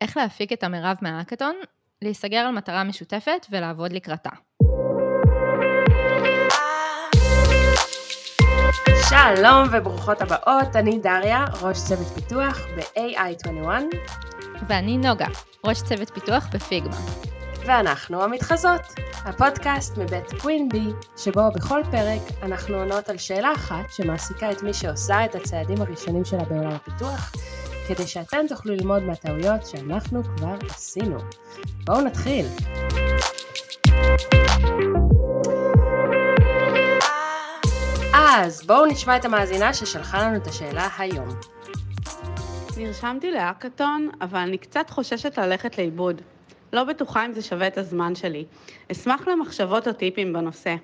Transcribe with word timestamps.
איך 0.00 0.16
להפיק 0.16 0.52
את 0.52 0.64
המרב 0.64 0.96
מהאקתון, 1.02 1.54
להיסגר 2.02 2.38
על 2.38 2.50
מטרה 2.54 2.84
משותפת 2.84 3.46
ולעבוד 3.50 3.92
לקראתה. 3.92 4.30
שלום 9.08 9.68
וברוכות 9.72 10.22
הבאות, 10.22 10.76
אני 10.76 10.98
דריה, 10.98 11.44
ראש 11.62 11.78
צוות 11.78 12.06
פיתוח 12.06 12.58
ב-AI21. 12.76 13.68
ואני 14.68 14.98
נוגה, 14.98 15.26
ראש 15.64 15.82
צוות 15.82 16.10
פיתוח 16.10 16.46
בפיגמה. 16.52 16.96
ואנחנו 17.66 18.22
המתחזות, 18.22 18.80
הפודקאסט 19.24 19.98
מבית 19.98 20.40
קווין 20.40 20.68
בי, 20.68 20.86
שבו 21.16 21.40
בכל 21.54 21.82
פרק 21.90 22.22
אנחנו 22.42 22.76
עונות 22.76 23.08
על 23.08 23.18
שאלה 23.18 23.52
אחת 23.52 23.90
שמעסיקה 23.90 24.50
את 24.50 24.62
מי 24.62 24.74
שעושה 24.74 25.24
את 25.24 25.34
הצעדים 25.34 25.82
הראשונים 25.82 26.24
שלה 26.24 26.44
בעולם 26.44 26.72
הפיתוח, 26.72 27.32
כדי 27.88 28.06
שאתם 28.06 28.46
תוכלו 28.48 28.74
ללמוד 28.74 29.02
מהטעויות 29.02 29.66
שאנחנו 29.66 30.22
כבר 30.24 30.56
עשינו. 30.70 31.18
בואו 31.84 32.00
נתחיל. 32.00 32.46
אז 38.14 38.66
בואו 38.66 38.86
נשמע 38.86 39.16
את 39.16 39.24
המאזינה 39.24 39.74
ששלחה 39.74 40.22
לנו 40.22 40.36
את 40.36 40.46
השאלה 40.46 40.88
היום. 40.98 41.28
נרשמתי 42.76 43.30
להאקתון, 43.30 44.08
אבל 44.20 44.38
אני 44.38 44.58
קצת 44.58 44.90
חוששת 44.90 45.38
ללכת 45.38 45.78
לאיבוד. 45.78 46.22
לא 46.72 46.84
בטוחה 46.84 47.26
אם 47.26 47.32
זה 47.32 47.42
שווה 47.42 47.66
את 47.66 47.78
הזמן 47.78 48.14
שלי. 48.14 48.44
אשמח 48.92 49.28
למחשבות 49.28 49.88
או 49.88 49.92
טיפים 49.92 50.32
בנושא. 50.32 50.74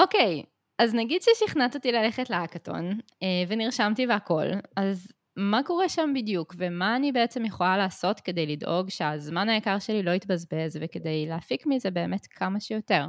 אוקיי, 0.00 0.42
אז 0.78 0.94
נגיד 0.94 1.22
ששכנעת 1.22 1.74
אותי 1.74 1.92
ללכת 1.92 2.30
להאקתון, 2.30 2.98
אה, 3.22 3.28
ונרשמתי 3.48 4.06
והכל, 4.06 4.46
אז 4.76 5.08
מה 5.36 5.60
קורה 5.66 5.88
שם 5.88 6.12
בדיוק, 6.14 6.54
ומה 6.58 6.96
אני 6.96 7.12
בעצם 7.12 7.44
יכולה 7.44 7.76
לעשות 7.76 8.20
כדי 8.20 8.46
לדאוג 8.46 8.90
שהזמן 8.90 9.48
היקר 9.48 9.78
שלי 9.78 10.02
לא 10.02 10.10
יתבזבז, 10.10 10.78
וכדי 10.80 11.26
להפיק 11.28 11.66
מזה 11.66 11.90
באמת 11.90 12.26
כמה 12.26 12.60
שיותר? 12.60 13.06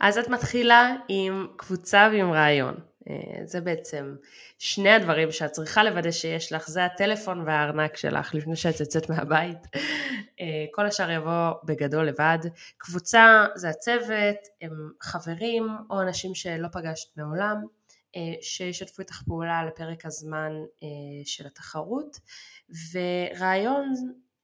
אז 0.00 0.18
את 0.18 0.28
מתחילה 0.28 0.94
עם 1.08 1.46
קבוצה 1.56 2.08
ועם 2.12 2.32
רעיון. 2.32 2.74
אה, 3.10 3.46
זה 3.46 3.60
בעצם 3.60 4.14
שני 4.58 4.90
הדברים 4.90 5.32
שאת 5.32 5.50
צריכה 5.50 5.84
לוודא 5.84 6.10
שיש 6.10 6.52
לך, 6.52 6.68
זה 6.68 6.84
הטלפון 6.84 7.40
והארנק 7.46 7.96
שלך 7.96 8.34
לפני 8.34 8.56
שאת 8.56 8.80
יוצאת 8.80 9.10
מהבית. 9.10 9.58
אה, 10.40 10.64
כל 10.72 10.86
השאר 10.86 11.10
יבוא 11.10 11.50
בגדול 11.64 12.08
לבד. 12.08 12.38
קבוצה 12.78 13.46
זה 13.54 13.68
הצוות, 13.68 14.36
הם 14.62 14.90
חברים 15.02 15.68
או 15.90 16.00
אנשים 16.00 16.34
שלא 16.34 16.68
פגשת 16.72 17.16
מעולם, 17.16 17.62
שישתפו 18.40 19.02
איתך 19.02 19.22
פעולה 19.26 19.64
לפרק 19.66 20.06
הזמן 20.06 20.52
של 21.24 21.46
התחרות. 21.46 22.20
ורעיון 22.92 23.94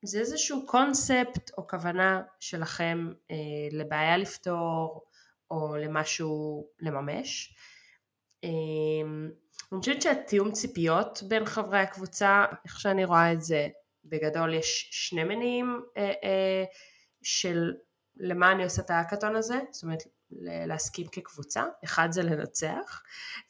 זה 0.03 0.19
איזשהו 0.19 0.67
קונספט 0.67 1.51
או 1.59 1.69
כוונה 1.69 2.23
שלכם 2.41 3.13
לבעיה 3.73 4.17
לפתור 4.17 5.05
או 5.51 5.77
למשהו 5.77 6.67
לממש. 6.81 7.55
אני 8.45 9.81
חושבת 9.81 10.03
שהתיאום 10.03 10.53
ציפיות 10.53 11.23
בין 11.29 11.45
חברי 11.45 11.79
הקבוצה, 11.79 12.45
איך 12.65 12.81
שאני 12.81 13.05
רואה 13.05 13.33
את 13.33 13.43
זה, 13.43 13.69
בגדול 14.05 14.55
יש 14.55 14.89
שני 14.91 15.25
מניעים 15.25 15.83
אה, 15.97 16.13
אה, 16.25 16.65
של 17.23 17.73
למה 18.17 18.53
אני 18.53 18.65
עושה 18.65 18.83
את 18.83 18.91
ההאקתון 18.91 19.37
הזה, 19.37 19.55
זאת 19.71 19.83
אומרת 19.83 20.03
להסכים 20.31 21.07
כקבוצה, 21.07 21.65
אחד 21.85 22.09
זה 22.13 22.23
לנצח 22.23 23.03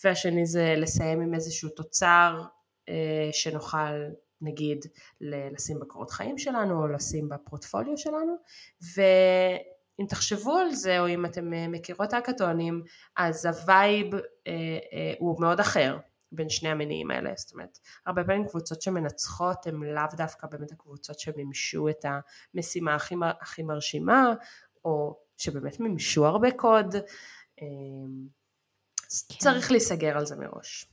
והשני 0.05 0.47
זה 0.47 0.75
לסיים 0.77 1.21
עם 1.21 1.35
איזשהו 1.35 1.69
תוצר 1.69 2.43
אה, 2.89 3.29
שנוכל 3.33 4.05
נגיד 4.41 4.87
לשים 5.21 5.81
בקורות 5.81 6.11
חיים 6.11 6.39
שלנו 6.39 6.83
או 6.83 6.87
לשים 6.87 7.29
בפורטפוליו 7.29 7.99
שלנו. 7.99 8.37
ו... 8.97 9.03
אם 10.01 10.07
תחשבו 10.09 10.59
על 10.59 10.71
זה, 10.71 11.01
או 11.01 11.09
אם 11.09 11.27
אתם 11.27 11.53
אה, 11.53 11.69
מכירות 11.69 12.13
האקתונים, 12.13 12.83
אז 13.17 13.47
ה 13.47 13.60
vibe 13.60 14.15
אה, 14.15 14.21
אה, 14.47 15.15
הוא 15.19 15.41
מאוד 15.41 15.61
אחר 15.61 15.99
בין 16.33 16.49
שני 16.49 16.69
המניעים 16.69 17.11
האלה, 17.11 17.31
זאת 17.37 17.53
אומרת, 17.53 17.79
הרבה 18.07 18.25
פעמים 18.25 18.49
קבוצות 18.49 18.83
שמנצחות 18.83 19.67
הן 19.67 19.83
לאו 19.83 20.03
דווקא 20.17 20.47
באמת 20.47 20.73
הקבוצות 20.73 21.19
שמימשו 21.19 21.89
את 21.89 22.05
המשימה 22.55 22.95
הכי, 22.95 23.15
הכי 23.41 23.63
מרשימה, 23.63 24.35
או 24.85 25.24
שבאמת 25.39 25.81
מימשו 25.81 26.27
הרבה 26.27 26.51
קוד, 26.51 26.95
אה, 27.63 27.67
כן. 29.29 29.39
צריך 29.39 29.71
להיסגר 29.71 30.19
על 30.19 30.27
זה 30.27 30.37
מראש. 30.37 30.87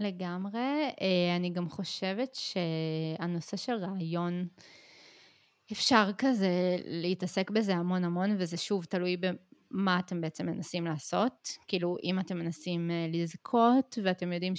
לגמרי, 0.00 0.90
אה, 1.00 1.36
אני 1.36 1.50
גם 1.50 1.68
חושבת 1.68 2.34
שהנושא 2.34 3.56
של 3.56 3.72
רעיון 3.72 4.48
אפשר 5.72 6.10
כזה 6.18 6.76
להתעסק 6.84 7.50
בזה 7.50 7.74
המון 7.74 8.04
המון, 8.04 8.36
וזה 8.38 8.56
שוב 8.56 8.84
תלוי 8.84 9.16
במה 9.16 9.98
אתם 9.98 10.20
בעצם 10.20 10.46
מנסים 10.46 10.84
לעשות. 10.84 11.48
כאילו, 11.68 11.96
אם 12.02 12.20
אתם 12.20 12.38
מנסים 12.38 12.90
אה, 12.90 13.06
לזכות, 13.12 13.98
ואתם 14.04 14.32
יודעים 14.32 14.56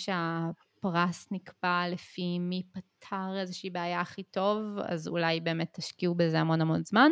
שהפרס 0.86 1.28
נקבע 1.32 1.84
לפי 1.90 2.40
מי 2.40 2.64
פתר 2.74 3.40
איזושהי 3.40 3.70
בעיה 3.70 4.02
הכי 4.02 4.24
טוב, 4.24 4.60
אז 4.88 5.08
אולי 5.08 5.40
באמת 5.40 5.70
תשקיעו 5.74 6.16
בזה 6.16 6.40
המון 6.40 6.62
המון 6.62 6.84
זמן. 6.84 7.12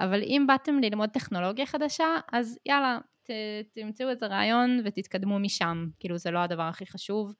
אבל 0.00 0.22
אם 0.22 0.44
באתם 0.48 0.78
ללמוד 0.78 1.10
טכנולוגיה 1.10 1.66
חדשה, 1.66 2.06
אז 2.32 2.58
יאללה, 2.66 2.98
ת, 3.22 3.30
תמצאו 3.74 4.10
איזה 4.10 4.26
רעיון 4.26 4.80
ותתקדמו 4.84 5.38
משם. 5.38 5.86
כאילו, 6.00 6.18
זה 6.18 6.30
לא 6.30 6.38
הדבר 6.38 6.62
הכי 6.62 6.86
חשוב. 6.86 7.34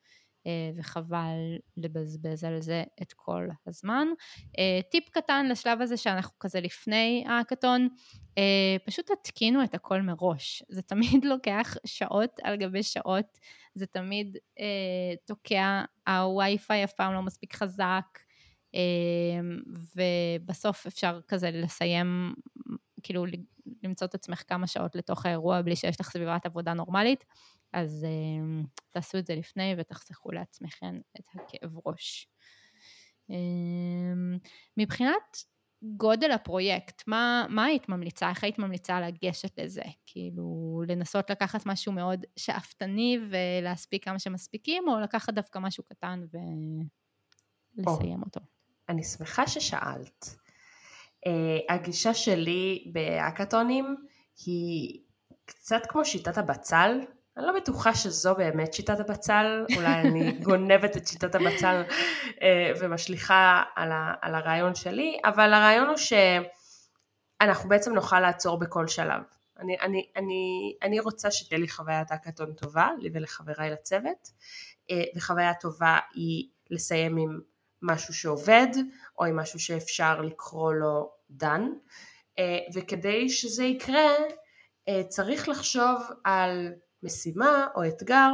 אה, 0.46 0.70
וחבל 0.76 1.58
לבזבז 1.76 2.44
על 2.44 2.60
זה 2.60 2.84
את 3.02 3.12
כל 3.12 3.48
הזמן. 3.66 4.08
אה, 4.58 4.80
טיפ 4.90 5.08
קטן 5.08 5.46
לשלב 5.48 5.80
הזה 5.80 5.96
שאנחנו 5.96 6.38
כזה 6.38 6.60
לפני 6.60 7.24
האקתון, 7.28 7.88
אה, 8.38 8.76
פשוט 8.86 9.10
תתקינו 9.10 9.64
את 9.64 9.74
הכל 9.74 10.02
מראש. 10.02 10.62
זה 10.68 10.82
תמיד 10.82 11.24
לוקח 11.32 11.76
שעות 11.86 12.40
על 12.42 12.56
גבי 12.56 12.82
שעות, 12.82 13.38
זה 13.74 13.86
תמיד 13.86 14.36
תוקע, 15.26 15.84
הווי-פיי 16.08 16.84
אף 16.84 16.92
פעם 16.92 17.12
לא 17.12 17.22
מספיק 17.22 17.54
חזק, 17.54 18.18
ובסוף 19.96 20.86
אפשר 20.86 21.20
כזה 21.28 21.50
לסיים, 21.50 22.34
כאילו 23.02 23.24
למצוא 23.82 24.06
את 24.06 24.14
עצמך 24.14 24.42
כמה 24.48 24.66
שעות 24.66 24.94
לתוך 24.94 25.26
האירוע 25.26 25.62
בלי 25.62 25.76
שיש 25.76 26.00
לך 26.00 26.10
סביבת 26.10 26.46
עבודה 26.46 26.74
נורמלית. 26.74 27.24
אז 27.74 28.06
uh, 28.06 28.66
תעשו 28.90 29.18
את 29.18 29.26
זה 29.26 29.34
לפני 29.34 29.74
ותחסכו 29.78 30.32
לעצמכם 30.32 31.00
את 31.20 31.24
הכאב 31.34 31.78
ראש. 31.86 32.28
Uh, 33.30 33.34
מבחינת 34.76 35.44
גודל 35.82 36.30
הפרויקט, 36.30 37.02
מה, 37.06 37.46
מה 37.48 37.64
היית 37.64 37.88
ממליצה? 37.88 38.28
איך 38.28 38.44
היית 38.44 38.58
ממליצה 38.58 39.00
לגשת 39.00 39.58
לזה? 39.58 39.82
כאילו, 40.06 40.82
לנסות 40.88 41.30
לקחת 41.30 41.66
משהו 41.66 41.92
מאוד 41.92 42.24
שאפתני 42.36 43.18
ולהספיק 43.30 44.04
כמה 44.04 44.18
שמספיקים, 44.18 44.88
או 44.88 45.00
לקחת 45.00 45.34
דווקא 45.34 45.58
משהו 45.58 45.84
קטן 45.84 46.24
ולסיים 46.32 48.22
oh, 48.22 48.24
אותו? 48.24 48.40
אני 48.88 49.04
שמחה 49.04 49.46
ששאלת. 49.46 50.36
Uh, 51.26 51.72
הגישה 51.72 52.14
שלי 52.14 52.92
בהאקתונים 52.92 53.96
היא 54.46 55.00
קצת 55.44 55.82
כמו 55.88 56.04
שיטת 56.04 56.38
הבצל, 56.38 57.00
אני 57.36 57.46
לא 57.46 57.52
בטוחה 57.52 57.94
שזו 57.94 58.34
באמת 58.34 58.74
שיטת 58.74 59.00
הבצל, 59.00 59.64
אולי 59.76 60.00
אני 60.00 60.32
גונבת 60.32 60.96
את 60.96 61.06
שיטת 61.06 61.34
הבצל 61.34 61.82
אה, 62.42 62.72
ומשליכה 62.80 63.62
על, 63.76 63.92
ה, 63.92 64.14
על 64.22 64.34
הרעיון 64.34 64.74
שלי, 64.74 65.18
אבל 65.24 65.52
הרעיון 65.52 65.88
הוא 65.88 65.96
שאנחנו 67.40 67.68
בעצם 67.68 67.94
נוכל 67.94 68.20
לעצור 68.20 68.58
בכל 68.58 68.88
שלב. 68.88 69.22
אני, 69.58 69.76
אני, 69.80 70.06
אני, 70.16 70.74
אני 70.82 71.00
רוצה 71.00 71.30
שתהיה 71.30 71.60
לי 71.60 71.68
חוויית 71.68 72.12
האקתון 72.12 72.52
טובה, 72.52 72.88
לי 72.98 73.10
ולחבריי 73.14 73.70
לצוות, 73.70 74.30
אה, 74.90 75.02
וחוויה 75.16 75.54
טובה 75.54 75.98
היא 76.14 76.48
לסיים 76.70 77.16
עם 77.16 77.40
משהו 77.82 78.14
שעובד, 78.14 78.68
או 79.18 79.24
עם 79.24 79.36
משהו 79.36 79.58
שאפשר 79.58 80.20
לקרוא 80.20 80.72
לו 80.72 81.10
done, 81.40 81.68
אה, 82.38 82.58
וכדי 82.74 83.28
שזה 83.28 83.64
יקרה 83.64 84.10
צריך 85.08 85.48
לחשוב 85.48 86.00
על 86.24 86.72
משימה 87.04 87.66
או 87.74 87.88
אתגר 87.88 88.30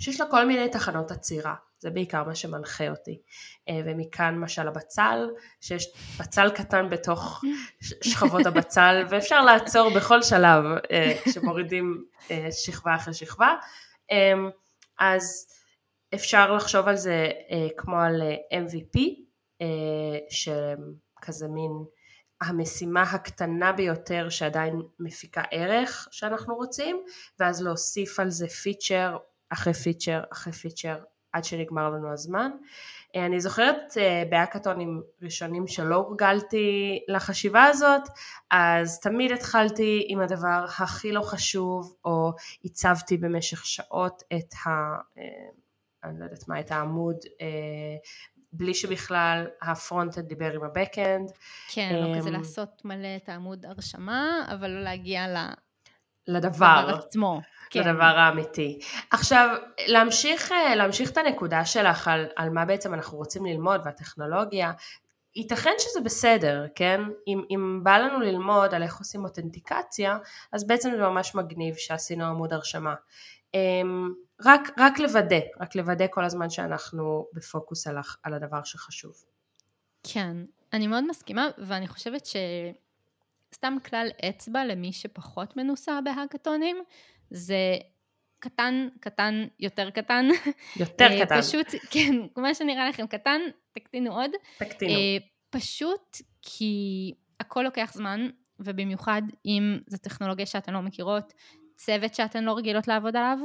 שיש 0.00 0.20
לה 0.20 0.26
כל 0.30 0.46
מיני 0.46 0.68
תחנות 0.68 1.10
עצירה, 1.10 1.54
זה 1.78 1.90
בעיקר 1.90 2.24
מה 2.24 2.34
שמנחה 2.34 2.88
אותי. 2.90 3.20
אה, 3.68 3.80
ומכאן 3.86 4.38
משל 4.38 4.68
הבצל, 4.68 5.30
שיש 5.60 5.92
בצל 6.20 6.50
קטן 6.50 6.90
בתוך 6.90 7.42
שכבות 8.02 8.46
הבצל, 8.46 9.02
ואפשר 9.10 9.40
לעצור 9.40 9.90
בכל 9.96 10.22
שלב 10.22 10.64
אה, 10.90 11.12
כשמורידים 11.24 12.04
אה, 12.30 12.48
שכבה 12.50 12.94
אחרי 12.94 13.14
שכבה. 13.14 13.54
אז 14.98 15.46
אפשר 16.14 16.52
לחשוב 16.52 16.88
על 16.88 16.96
זה 16.96 17.28
כמו 17.76 18.00
על 18.00 18.22
MVP, 18.52 18.98
שכזה 20.30 21.48
מין 21.48 21.70
המשימה 22.40 23.02
הקטנה 23.02 23.72
ביותר 23.72 24.28
שעדיין 24.28 24.82
מפיקה 25.00 25.42
ערך 25.50 26.08
שאנחנו 26.10 26.54
רוצים 26.54 27.02
ואז 27.38 27.62
להוסיף 27.62 28.20
על 28.20 28.30
זה 28.30 28.48
פיצ'ר 28.48 29.16
אחרי 29.50 29.74
פיצ'ר 29.74 30.22
אחרי 30.32 30.52
פיצ'ר 30.52 30.98
עד 31.32 31.44
שנגמר 31.44 31.90
לנו 31.90 32.12
הזמן. 32.12 32.50
אה, 33.16 33.26
אני 33.26 33.40
זוכרת 33.40 33.96
אה, 33.96 34.22
בהאקתונים 34.30 35.02
ראשונים 35.22 35.66
שלא 35.66 35.94
הורגלתי 35.94 37.00
לחשיבה 37.08 37.64
הזאת, 37.64 38.02
אז 38.50 39.00
תמיד 39.00 39.32
התחלתי 39.32 40.06
עם 40.08 40.20
הדבר 40.20 40.64
הכי 40.78 41.12
לא 41.12 41.22
חשוב, 41.22 41.96
או 42.04 42.32
הצבתי 42.64 43.16
במשך 43.16 43.66
שעות 43.66 44.22
את 44.32 44.54
ה... 44.66 44.68
אה, 45.18 45.22
אני 46.04 46.18
לא 46.18 46.24
יודעת 46.24 46.48
מה, 46.48 46.60
את 46.60 46.70
העמוד, 46.70 47.16
בלי 48.52 48.74
שבכלל 48.74 49.46
ה 49.62 49.68
front-end 49.68 50.26
דיבר 50.26 50.52
עם 50.52 50.64
ה 50.64 50.71
back-end. 50.71 51.30
כן, 51.72 51.94
לא 51.94 52.18
כזה 52.18 52.30
לעשות 52.30 52.84
מלא 52.84 53.16
את 53.16 53.28
העמוד 53.28 53.66
הרשמה, 53.66 54.46
אבל 54.54 54.70
לא 54.70 54.82
להגיע 54.82 55.28
ל... 55.28 55.36
לדבר. 56.26 56.98
עצמו. 56.98 57.40
כן. 57.70 57.80
לדבר 57.80 58.04
האמיתי. 58.04 58.78
עכשיו, 59.10 59.56
להמשיך, 59.86 60.52
אה, 60.52 60.74
להמשיך 60.74 61.10
את 61.10 61.16
הנקודה 61.16 61.64
שלך 61.64 62.08
על, 62.08 62.26
על 62.36 62.50
מה 62.50 62.64
בעצם 62.64 62.94
אנחנו 62.94 63.18
רוצים 63.18 63.46
ללמוד 63.46 63.80
והטכנולוגיה, 63.84 64.72
ייתכן 65.36 65.72
שזה 65.78 66.00
בסדר, 66.00 66.66
כן? 66.74 67.00
אם, 67.26 67.42
אם 67.50 67.80
בא 67.82 67.98
לנו 67.98 68.20
ללמוד 68.20 68.74
על 68.74 68.82
איך 68.82 68.98
עושים 68.98 69.24
אותנטיקציה, 69.24 70.18
אז 70.52 70.66
בעצם 70.66 70.90
זה 70.90 71.02
ממש 71.02 71.34
מגניב 71.34 71.74
שעשינו 71.74 72.24
עמוד 72.24 72.52
הרשמה. 72.52 72.94
רק, 74.44 74.70
רק 74.78 74.98
לוודא, 74.98 75.40
רק 75.60 75.74
לוודא 75.74 76.06
כל 76.10 76.24
הזמן 76.24 76.50
שאנחנו 76.50 77.26
בפוקוס 77.32 77.86
על, 77.86 77.96
על 78.22 78.34
הדבר 78.34 78.64
שחשוב. 78.64 79.14
כן, 80.02 80.36
אני 80.72 80.86
מאוד 80.86 81.04
מסכימה, 81.08 81.48
ואני 81.58 81.88
חושבת 81.88 82.26
ש... 82.26 82.36
סתם 83.54 83.76
כלל 83.84 84.08
אצבע 84.28 84.64
למי 84.64 84.92
שפחות 84.92 85.56
מנוסה 85.56 86.00
בהאקתונים, 86.04 86.76
זה 87.30 87.78
קטן, 88.38 88.88
קטן, 89.00 89.44
יותר 89.60 89.90
קטן. 89.90 90.28
יותר 90.76 91.08
אה, 91.10 91.26
קטן. 91.26 91.40
פשוט, 91.40 91.66
כן, 91.90 92.14
מה 92.36 92.54
שנראה 92.54 92.88
לכם 92.88 93.06
קטן, 93.06 93.40
תקטינו 93.72 94.12
עוד. 94.12 94.30
תקטינו. 94.58 94.92
אה, 94.92 95.16
פשוט 95.50 96.16
כי 96.42 97.14
הכל 97.40 97.62
לוקח 97.62 97.90
זמן, 97.94 98.28
ובמיוחד 98.58 99.22
אם 99.46 99.78
זו 99.86 99.98
טכנולוגיה 99.98 100.46
שאתן 100.46 100.72
לא 100.72 100.80
מכירות, 100.80 101.32
צוות 101.76 102.14
שאתן 102.14 102.44
לא 102.44 102.56
רגילות 102.56 102.88
לעבוד 102.88 103.16
עליו, 103.16 103.38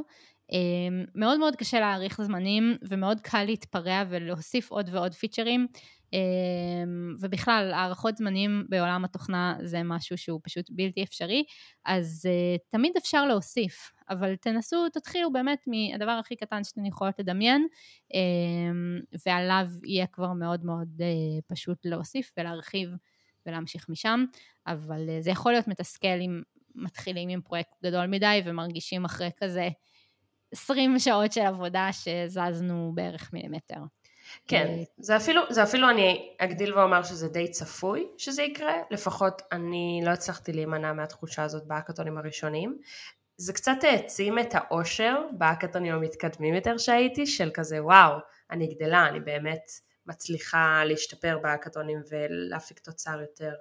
מאוד 1.16 1.40
מאוד 1.40 1.56
קשה 1.56 1.80
להעריך 1.80 2.22
זמנים 2.22 2.78
ומאוד 2.90 3.22
קל 3.22 3.44
להתפרע 3.44 4.04
ולהוסיף 4.10 4.72
עוד 4.72 4.90
ועוד 4.92 5.14
פיצ'רים. 5.14 5.68
אמ, 6.14 7.16
ובכלל, 7.20 7.72
הערכות 7.74 8.18
זמנים 8.18 8.66
בעולם 8.70 9.06
התוכנה 9.06 9.58
זה 9.64 9.84
משהו 9.84 10.18
שהוא 10.18 10.40
פשוט 10.44 10.66
בלתי 10.70 11.04
אפשרי, 11.04 11.44
אז 11.86 12.28
uh, 12.28 12.62
תמיד 12.70 12.92
אפשר 12.98 13.26
להוסיף, 13.26 13.92
אבל 14.10 14.36
תנסו, 14.36 14.90
תתחילו 14.90 15.34
באמת 15.34 15.60
מהדבר 15.68 16.12
הכי 16.12 16.36
קטן 16.36 16.64
שאתן 16.64 16.86
יכולות 16.86 17.20
לדמיין, 17.20 17.68
um, 18.14 19.18
ועליו 19.26 19.68
יהיה 19.84 20.08
כבר 20.08 20.34
מאוד 20.34 20.66
מאוד 20.66 21.02
uh, 21.02 21.42
פשוט 21.48 21.86
להוסיף 21.86 22.32
ולהרחיב 22.38 22.90
ולהמשיך 23.46 23.90
משם, 23.90 24.26
אבל 24.68 25.06
uh, 25.08 25.24
זה 25.24 25.32
יכול 25.32 25.52
להיות 25.52 25.68
מתסכל 25.68 26.08
אם 26.08 26.42
מתחילים 26.76 27.30
עם 27.30 27.42
פרויקט 27.42 27.76
גדול 27.84 28.06
מדי 28.08 28.42
ומרגישים 28.46 29.06
אחרי 29.06 29.30
כזה 29.38 29.70
20 30.56 31.00
שעות 31.00 31.34
של 31.34 31.42
עבודה 31.42 31.90
שזזנו 31.92 32.92
בערך 32.96 33.34
מילימטר. 33.34 33.80
כן, 34.48 34.68
אה, 34.68 34.84
זה 34.98 35.16
אפילו, 35.16 35.42
זה 35.50 35.64
אפילו 35.64 35.90
אני 35.90 36.36
אגדיל 36.38 36.78
ואומר 36.78 37.04
שזה 37.04 37.28
די 37.28 37.52
צפוי 37.52 38.08
שזה 38.18 38.44
יקרה, 38.44 38.74
לפחות 38.92 39.42
אני 39.52 40.02
לא 40.06 40.10
הצלחתי 40.10 40.54
להימנע 40.54 40.94
מהתחושה 40.94 41.44
הזאת 41.44 41.68
בהאקתונים 41.68 42.18
הראשונים. 42.18 42.78
זה 43.38 43.54
קצת 43.54 43.78
העצים 43.84 44.40
את 44.40 44.50
האושר 44.52 45.16
בהאקתונים 45.38 45.94
המתקדמים 45.94 46.54
יותר 46.54 46.78
שהייתי, 46.78 47.26
של 47.28 47.52
כזה 47.54 47.84
וואו, 47.84 48.18
אני 48.52 48.76
גדלה, 48.76 49.08
אני 49.08 49.20
באמת 49.20 49.72
מצליחה 50.06 50.84
להשתפר 50.86 51.38
בהאקתונים 51.42 52.02
ולהפיק 52.12 52.80
תוצר 52.80 53.22
יותר 53.22 53.54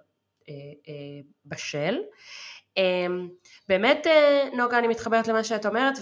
אה, 0.49 0.55
אה, 0.89 1.21
בשל. 1.47 1.97
אה, 2.79 3.07
באמת 3.69 4.07
אה, 4.07 4.49
נוגה 4.57 4.79
אני 4.79 4.89
מתחברת 4.89 5.29
למה 5.29 5.45
שאת 5.45 5.67
אומרת 5.67 5.95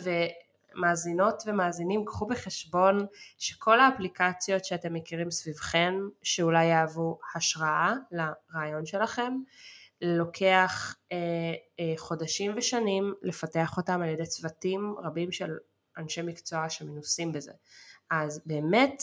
מאזינות 0.74 1.42
ומאזינים, 1.46 2.04
קחו 2.04 2.26
בחשבון 2.26 3.06
שכל 3.38 3.80
האפליקציות 3.80 4.64
שאתם 4.64 4.94
מכירים 4.94 5.30
סביבכם, 5.30 5.94
שאולי 6.22 6.64
יהוו 6.64 7.18
השראה 7.34 7.94
לרעיון 8.12 8.86
שלכם, 8.86 9.32
לוקח 10.02 10.96
אה, 11.12 11.16
אה, 11.80 11.94
חודשים 11.96 12.52
ושנים 12.56 13.14
לפתח 13.22 13.76
אותם 13.76 14.02
על 14.02 14.08
ידי 14.08 14.26
צוותים 14.26 14.94
רבים 14.98 15.32
של 15.32 15.50
אנשי 15.98 16.22
מקצוע 16.22 16.68
שמנוסים 16.68 17.32
בזה. 17.32 17.52
אז 18.10 18.40
באמת, 18.46 19.02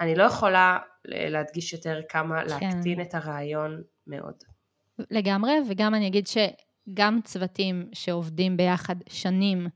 אני 0.00 0.14
לא 0.14 0.24
יכולה 0.24 0.78
להדגיש 1.04 1.72
יותר 1.72 2.00
כמה 2.08 2.42
כן. 2.42 2.48
להקטין 2.48 3.00
את 3.00 3.14
הרעיון 3.14 3.82
מאוד. 4.06 4.34
לגמרי, 5.10 5.52
וגם 5.68 5.94
אני 5.94 6.06
אגיד 6.06 6.26
שגם 6.26 7.20
צוותים 7.24 7.88
שעובדים 7.92 8.56
ביחד 8.56 8.96
שנים, 9.08 9.68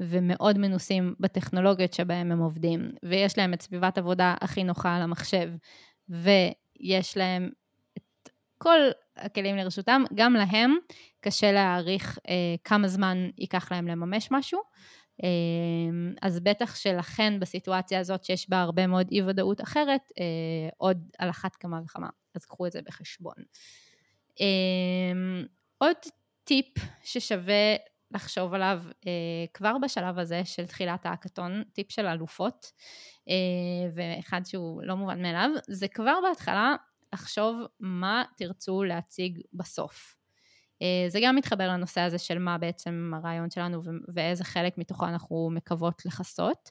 ומאוד 0.00 0.58
מנוסים 0.58 1.14
בטכנולוגיות 1.20 1.92
שבהם 1.92 2.32
הם 2.32 2.38
עובדים, 2.38 2.90
ויש 3.02 3.38
להם 3.38 3.54
את 3.54 3.62
סביבת 3.62 3.98
עבודה 3.98 4.34
הכי 4.40 4.64
נוחה 4.64 4.96
על 4.96 5.02
המחשב, 5.02 5.50
ויש 6.08 7.16
להם 7.16 7.50
את 7.98 8.28
כל 8.58 8.80
הכלים 9.16 9.56
לרשותם, 9.56 10.02
גם 10.14 10.34
להם 10.34 10.74
קשה 11.20 11.52
להעריך 11.52 12.18
אה, 12.28 12.34
כמה 12.64 12.88
זמן 12.88 13.30
ייקח 13.38 13.72
להם 13.72 13.88
לממש 13.88 14.28
משהו. 14.30 14.60
אה, 15.24 15.28
אז 16.22 16.40
בטח 16.40 16.76
שלכן 16.76 17.40
בסיטואציה 17.40 18.00
הזאת 18.00 18.24
שיש 18.24 18.50
בה 18.50 18.60
הרבה 18.60 18.86
מאוד 18.86 19.08
אי 19.10 19.22
ודאות 19.22 19.60
אחרת, 19.60 20.12
אה, 20.20 20.68
עוד 20.76 21.10
על 21.18 21.30
אחת 21.30 21.56
כמה 21.56 21.80
וכמה, 21.84 22.08
אז 22.34 22.44
קחו 22.44 22.66
את 22.66 22.72
זה 22.72 22.80
בחשבון. 22.82 23.34
אה, 24.40 25.44
עוד 25.78 25.96
טיפ 26.44 26.74
ששווה 27.02 27.76
לחשוב 28.10 28.54
עליו 28.54 28.82
אה, 29.06 29.12
כבר 29.54 29.76
בשלב 29.82 30.18
הזה 30.18 30.44
של 30.44 30.66
תחילת 30.66 31.06
האקתון, 31.06 31.62
טיפ 31.72 31.92
של 31.92 32.06
אלופות, 32.06 32.72
אה, 33.28 33.34
ואחד 33.94 34.40
שהוא 34.44 34.82
לא 34.82 34.94
מובן 34.94 35.22
מאליו, 35.22 35.50
זה 35.68 35.88
כבר 35.88 36.14
בהתחלה 36.28 36.74
לחשוב 37.12 37.56
מה 37.80 38.22
תרצו 38.36 38.84
להציג 38.84 39.40
בסוף. 39.52 40.14
אה, 40.82 41.04
זה 41.08 41.18
גם 41.22 41.36
מתחבר 41.36 41.68
לנושא 41.68 42.00
הזה 42.00 42.18
של 42.18 42.38
מה 42.38 42.58
בעצם 42.58 43.12
הרעיון 43.14 43.50
שלנו 43.50 43.82
ואיזה 44.14 44.44
חלק 44.44 44.78
מתוכו 44.78 45.06
אנחנו 45.06 45.50
מקוות 45.52 46.06
לכסות. 46.06 46.70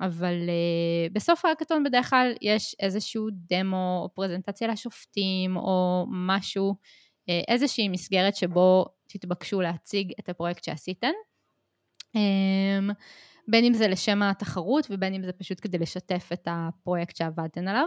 אבל 0.00 0.34
uh, 0.46 1.12
בסוף 1.12 1.44
האקתון 1.44 1.84
בדרך 1.84 2.10
כלל 2.10 2.32
יש 2.42 2.76
איזשהו 2.80 3.28
דמו 3.32 4.00
או 4.02 4.14
פרזנטציה 4.14 4.68
לשופטים 4.68 5.56
או 5.56 6.06
משהו, 6.10 6.74
uh, 6.74 7.32
איזושהי 7.48 7.88
מסגרת 7.88 8.36
שבו 8.36 8.86
תתבקשו 9.06 9.60
להציג 9.60 10.12
את 10.20 10.28
הפרויקט 10.28 10.64
שעשיתן. 10.64 11.12
אמ, 12.14 12.90
בין 13.48 13.64
אם 13.64 13.74
זה 13.74 13.88
לשם 13.88 14.22
התחרות 14.22 14.86
ובין 14.90 15.14
אם 15.14 15.24
זה 15.24 15.32
פשוט 15.32 15.58
כדי 15.62 15.78
לשתף 15.78 16.28
את 16.32 16.48
הפרויקט 16.50 17.16
שעבדתן 17.16 17.68
עליו. 17.68 17.86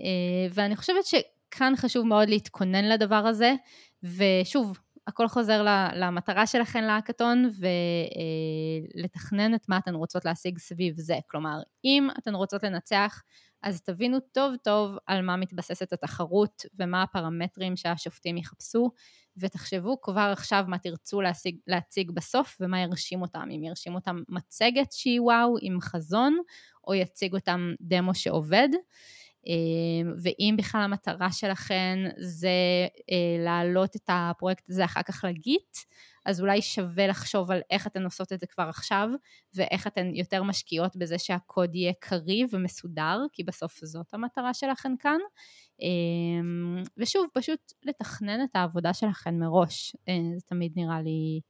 אה, 0.00 0.46
ואני 0.54 0.76
חושבת 0.76 1.04
שכאן 1.04 1.72
חשוב 1.76 2.06
מאוד 2.06 2.28
להתכונן 2.28 2.84
לדבר 2.84 3.26
הזה, 3.26 3.54
ושוב, 4.02 4.78
הכל 5.06 5.28
חוזר 5.28 5.66
למטרה 5.94 6.46
שלכן 6.46 6.84
להאקתון 6.84 7.50
ולתכנן 8.94 9.54
את 9.54 9.68
מה 9.68 9.78
אתן 9.78 9.94
רוצות 9.94 10.24
להשיג 10.24 10.58
סביב 10.58 10.94
זה. 10.98 11.16
כלומר, 11.26 11.58
אם 11.84 12.08
אתן 12.18 12.34
רוצות 12.34 12.62
לנצח, 12.62 13.22
אז 13.62 13.82
תבינו 13.82 14.20
טוב 14.20 14.56
טוב 14.56 14.96
על 15.06 15.22
מה 15.22 15.36
מתבססת 15.36 15.92
התחרות 15.92 16.62
ומה 16.78 17.02
הפרמטרים 17.02 17.76
שהשופטים 17.76 18.36
יחפשו, 18.36 18.90
ותחשבו 19.36 20.00
כבר 20.00 20.30
עכשיו 20.32 20.64
מה 20.68 20.78
תרצו 20.78 21.20
להשיג, 21.20 21.56
להציג 21.66 22.10
בסוף 22.10 22.56
ומה 22.60 22.80
ירשים 22.80 23.22
אותם, 23.22 23.48
אם 23.56 23.64
ירשים 23.64 23.94
אותם 23.94 24.22
מצגת 24.28 24.92
שהיא 24.92 25.20
וואו 25.20 25.56
עם 25.60 25.80
חזון, 25.80 26.38
או 26.86 26.94
יציג 26.94 27.34
אותם 27.34 27.72
דמו 27.80 28.14
שעובד. 28.14 28.68
אה, 29.46 30.12
ואם 30.22 30.54
בכלל 30.58 30.80
המטרה 30.80 31.32
שלכן 31.32 31.98
זה 32.18 32.48
אה, 33.10 33.44
להעלות 33.44 33.96
את 33.96 34.10
הפרויקט 34.12 34.70
הזה 34.70 34.84
אחר 34.84 35.02
כך 35.02 35.24
לגיט, 35.24 35.76
אז 36.26 36.40
אולי 36.40 36.62
שווה 36.62 37.06
לחשוב 37.06 37.50
על 37.50 37.60
איך 37.70 37.86
אתן 37.86 38.04
עושות 38.04 38.32
את 38.32 38.40
זה 38.40 38.46
כבר 38.46 38.68
עכשיו, 38.68 39.08
ואיך 39.54 39.86
אתן 39.86 40.14
יותר 40.14 40.42
משקיעות 40.42 40.96
בזה 40.96 41.18
שהקוד 41.18 41.74
יהיה 41.74 41.92
קריא 42.00 42.46
ומסודר, 42.52 43.20
כי 43.32 43.44
בסוף 43.44 43.84
זאת 43.84 44.14
המטרה 44.14 44.54
שלכן 44.54 44.92
כאן. 44.98 45.18
אמ, 45.80 46.82
ושוב, 46.96 47.26
פשוט 47.34 47.72
לתכנן 47.82 48.44
את 48.44 48.56
העבודה 48.56 48.94
שלכן 48.94 49.38
מראש, 49.38 49.96
אה, 50.08 50.14
זה 50.34 50.40
תמיד 50.46 50.72
נראה 50.76 51.00
לי 51.02 51.40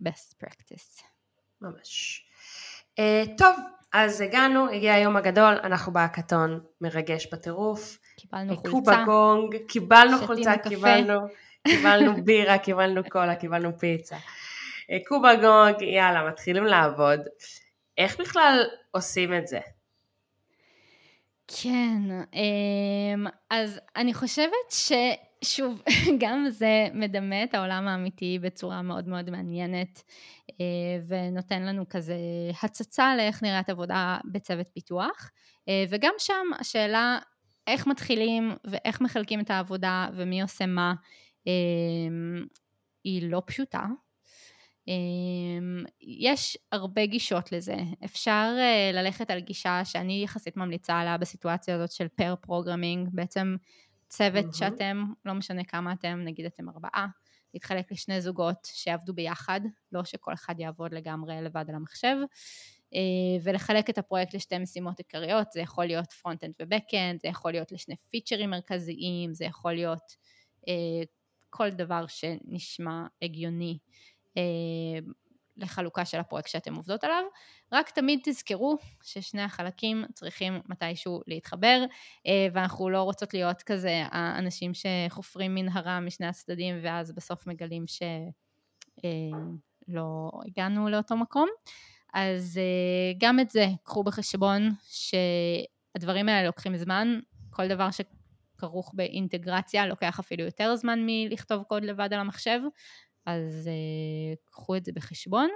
best 0.00 0.44
practice. 0.44 1.02
ממש. 1.60 2.24
Uh, 3.00 3.28
טוב, 3.38 3.56
אז 3.92 4.20
הגענו, 4.20 4.68
הגיע 4.70 4.94
היום 4.94 5.16
הגדול, 5.16 5.54
אנחנו 5.62 5.92
בהקטון, 5.92 6.60
מרגש 6.80 7.28
בטירוף. 7.32 7.98
קיבלנו 8.16 8.56
חולצה. 8.56 8.70
קובה 8.70 9.04
גונג, 9.04 9.56
קיבלנו 9.68 10.18
חולצה, 10.18 10.52
קיבלנו, 10.68 11.20
קיבלנו 11.68 12.12
בירה, 12.24 12.58
קיבלנו 12.58 13.02
קולה, 13.08 13.36
קיבלנו 13.36 13.78
פיצה. 13.78 14.16
קובה 15.08 15.34
גונג, 15.34 15.82
יאללה, 15.82 16.28
מתחילים 16.28 16.64
לעבוד. 16.64 17.20
איך 17.98 18.20
בכלל 18.20 18.64
עושים 18.90 19.34
את 19.34 19.46
זה? 19.46 19.60
כן, 21.62 22.02
אמ, 22.34 23.26
אז 23.50 23.80
אני 23.96 24.14
חושבת 24.14 24.70
ששוב, 25.44 25.82
גם 26.22 26.46
זה 26.50 26.86
מדמה 26.94 27.44
את 27.44 27.54
העולם 27.54 27.88
האמיתי 27.88 28.38
בצורה 28.38 28.82
מאוד 28.82 29.08
מאוד 29.08 29.30
מעניינת, 29.30 30.02
אה, 30.60 30.64
ונותן 31.06 31.62
לנו 31.62 31.84
כזה 31.90 32.16
הצצה 32.62 33.16
לאיך 33.16 33.42
נראית 33.42 33.70
עבודה 33.70 34.18
בצוות 34.32 34.66
פיתוח, 34.72 35.30
אה, 35.68 35.84
וגם 35.88 36.12
שם 36.18 36.46
השאלה 36.60 37.18
איך 37.66 37.86
מתחילים 37.86 38.56
ואיך 38.64 39.00
מחלקים 39.00 39.40
את 39.40 39.50
העבודה 39.50 40.08
ומי 40.14 40.42
עושה 40.42 40.66
מה, 40.66 40.94
אמ, 41.46 42.44
היא 43.04 43.30
לא 43.30 43.42
פשוטה. 43.46 43.86
יש 46.00 46.58
הרבה 46.72 47.06
גישות 47.06 47.52
לזה. 47.52 47.76
אפשר 48.04 48.54
אה, 48.58 48.90
ללכת 48.92 49.30
על 49.30 49.40
גישה 49.40 49.84
שאני 49.84 50.22
יחסית 50.24 50.56
ממליצה 50.56 51.00
עליה 51.00 51.18
בסיטואציה 51.18 51.74
הזאת 51.74 51.92
של 51.92 52.08
pair 52.08 52.34
programming, 52.40 53.08
בעצם 53.12 53.56
צוות 54.12 54.44
mm-hmm. 54.44 54.56
שאתם, 54.58 55.04
לא 55.24 55.34
משנה 55.34 55.64
כמה 55.64 55.92
אתם, 55.92 56.20
נגיד 56.24 56.46
אתם 56.46 56.68
ארבעה, 56.68 57.06
להתחלק 57.54 57.92
לשני 57.92 58.20
זוגות 58.20 58.56
שיעבדו 58.64 59.14
ביחד, 59.14 59.60
לא 59.92 60.04
שכל 60.04 60.34
אחד 60.34 60.60
יעבוד 60.60 60.94
לגמרי 60.94 61.42
לבד 61.42 61.64
על 61.68 61.74
המחשב, 61.74 62.16
אה, 62.94 63.00
ולחלק 63.42 63.90
את 63.90 63.98
הפרויקט 63.98 64.34
לשתי 64.34 64.58
משימות 64.58 64.98
עיקריות, 64.98 65.52
זה 65.52 65.60
יכול 65.60 65.84
להיות 65.84 66.12
front-end 66.12 66.54
ו 66.62 66.68
back-end, 66.68 67.20
זה 67.20 67.28
יכול 67.28 67.52
להיות 67.52 67.72
לשני 67.72 67.94
פיצ'רים 68.10 68.50
מרכזיים, 68.50 69.34
זה 69.34 69.44
יכול 69.44 69.72
להיות 69.72 70.16
אה, 70.68 71.02
כל 71.50 71.70
דבר 71.70 72.06
שנשמע 72.06 73.06
הגיוני. 73.22 73.78
אה, 75.58 75.64
לחלוקה 75.64 76.04
של 76.04 76.20
הפרויקט 76.20 76.48
שאתם 76.48 76.74
עובדות 76.74 77.04
עליו, 77.04 77.22
רק 77.72 77.90
תמיד 77.90 78.20
תזכרו 78.24 78.76
ששני 79.02 79.42
החלקים 79.42 80.04
צריכים 80.14 80.60
מתישהו 80.68 81.20
להתחבר, 81.26 81.84
אה, 82.26 82.46
ואנחנו 82.52 82.90
לא 82.90 83.02
רוצות 83.02 83.34
להיות 83.34 83.62
כזה 83.62 84.02
האנשים 84.10 84.72
שחופרים 84.74 85.54
מנהרה 85.54 86.00
משני 86.00 86.26
הצדדים 86.26 86.78
ואז 86.82 87.12
בסוף 87.12 87.46
מגלים 87.46 87.84
שלא 87.86 88.04
אה, 89.04 90.40
הגענו 90.46 90.88
לאותו 90.88 91.16
מקום. 91.16 91.48
אז 92.14 92.60
גם 93.18 93.40
את 93.40 93.50
זה 93.50 93.66
קחו 93.82 94.04
בחשבון 94.04 94.70
שהדברים 94.84 96.28
האלה 96.28 96.46
לוקחים 96.46 96.76
זמן, 96.76 97.20
כל 97.50 97.68
דבר 97.68 97.88
שכרוך 97.90 98.90
באינטגרציה 98.94 99.86
לוקח 99.86 100.18
אפילו 100.18 100.44
יותר 100.44 100.76
זמן 100.76 101.00
מלכתוב 101.06 101.62
קוד 101.62 101.84
לבד 101.84 102.12
על 102.12 102.20
המחשב, 102.20 102.60
אז 103.26 103.68
uh, 103.68 104.50
קחו 104.50 104.76
את 104.76 104.84
זה 104.84 104.92
בחשבון, 104.92 105.48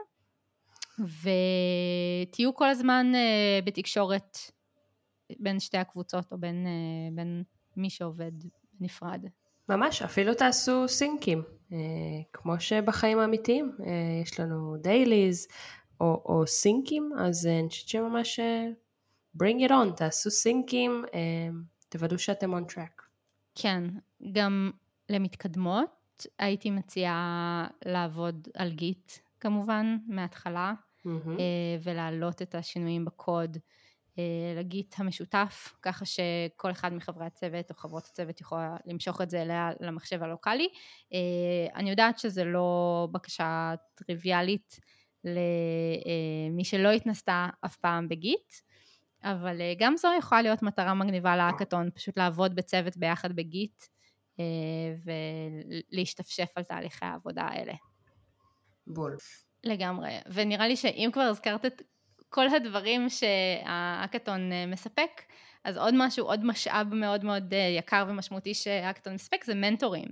ותהיו 1.00 2.54
כל 2.54 2.68
הזמן 2.68 3.12
uh, 3.14 3.64
בתקשורת 3.64 4.38
בין 5.38 5.60
שתי 5.60 5.78
הקבוצות 5.78 6.32
או 6.32 6.38
בין, 6.38 6.66
uh, 6.66 7.14
בין 7.14 7.42
מי 7.76 7.90
שעובד 7.90 8.32
נפרד. 8.80 9.24
ממש, 9.68 10.02
אפילו 10.02 10.34
תעשו 10.34 10.88
סינקים, 10.88 11.42
uh, 11.70 11.74
כמו 12.32 12.60
שבחיים 12.60 13.18
האמיתיים, 13.18 13.76
uh, 13.78 13.82
יש 14.22 14.40
לנו 14.40 14.76
דייליז 14.76 15.46
או, 16.00 16.22
או 16.24 16.46
סינקים, 16.46 17.12
אז 17.18 17.46
אני 17.46 17.68
חושבת 17.68 17.88
שממש 17.88 18.40
bring 19.42 19.68
it 19.68 19.70
on, 19.70 19.96
תעשו 19.96 20.30
סינקים, 20.30 21.04
uh, 21.06 21.12
תוודאו 21.88 22.18
שאתם 22.18 22.54
on 22.54 22.72
track. 22.72 23.02
כן, 23.54 23.84
גם 24.32 24.70
למתקדמות, 25.08 25.95
הייתי 26.38 26.70
מציעה 26.70 27.66
לעבוד 27.84 28.48
על 28.54 28.72
גיט 28.72 29.12
כמובן, 29.40 29.96
מההתחלה, 30.06 30.72
mm-hmm. 31.06 31.40
ולהעלות 31.82 32.42
את 32.42 32.54
השינויים 32.54 33.04
בקוד 33.04 33.56
אה, 34.18 34.54
לגיט 34.58 34.94
המשותף, 34.98 35.74
ככה 35.82 36.04
שכל 36.04 36.70
אחד 36.70 36.92
מחברי 36.92 37.26
הצוות 37.26 37.70
או 37.70 37.74
חברות 37.74 38.06
הצוות 38.06 38.40
יכולה 38.40 38.76
למשוך 38.86 39.20
את 39.20 39.30
זה 39.30 39.42
אליה 39.42 39.70
למחשב 39.80 40.22
הלוקאלי. 40.22 40.68
אה, 41.12 41.18
אני 41.74 41.90
יודעת 41.90 42.18
שזה 42.18 42.44
לא 42.44 43.08
בקשה 43.12 43.74
טריוויאלית 43.94 44.80
למי 45.24 46.64
שלא 46.64 46.88
התנסתה 46.88 47.48
אף 47.64 47.76
פעם 47.76 48.08
בגיט, 48.08 48.52
אבל 49.22 49.60
גם 49.78 49.96
זו 49.96 50.08
יכולה 50.18 50.42
להיות 50.42 50.62
מטרה 50.62 50.94
מגניבה 50.94 51.36
להאקתון, 51.36 51.90
פשוט 51.94 52.18
לעבוד 52.18 52.54
בצוות 52.54 52.96
ביחד 52.96 53.32
בגיט. 53.32 53.84
אה, 55.76 55.80
ולהשתפשף 55.92 56.52
על 56.54 56.62
תהליכי 56.62 57.04
העבודה 57.04 57.42
האלה. 57.42 57.72
בול. 58.86 59.16
לגמרי, 59.64 60.18
ונראה 60.32 60.68
לי 60.68 60.76
שאם 60.76 61.10
כבר 61.12 61.22
הזכרת 61.22 61.66
את 61.66 61.82
כל 62.28 62.48
הדברים 62.48 63.08
שהאקתון 63.08 64.52
אה, 64.52 64.66
מספק, 64.66 65.22
אז 65.64 65.76
עוד 65.76 65.94
משהו, 65.96 66.26
עוד 66.26 66.44
משאב 66.44 66.94
מאוד 66.94 67.24
מאוד 67.24 67.54
אה, 67.54 67.58
יקר 67.78 68.06
ומשמעותי 68.08 68.54
שהאקתון 68.54 69.14
מספק 69.14 69.44
זה 69.44 69.54
מנטורים. 69.54 70.08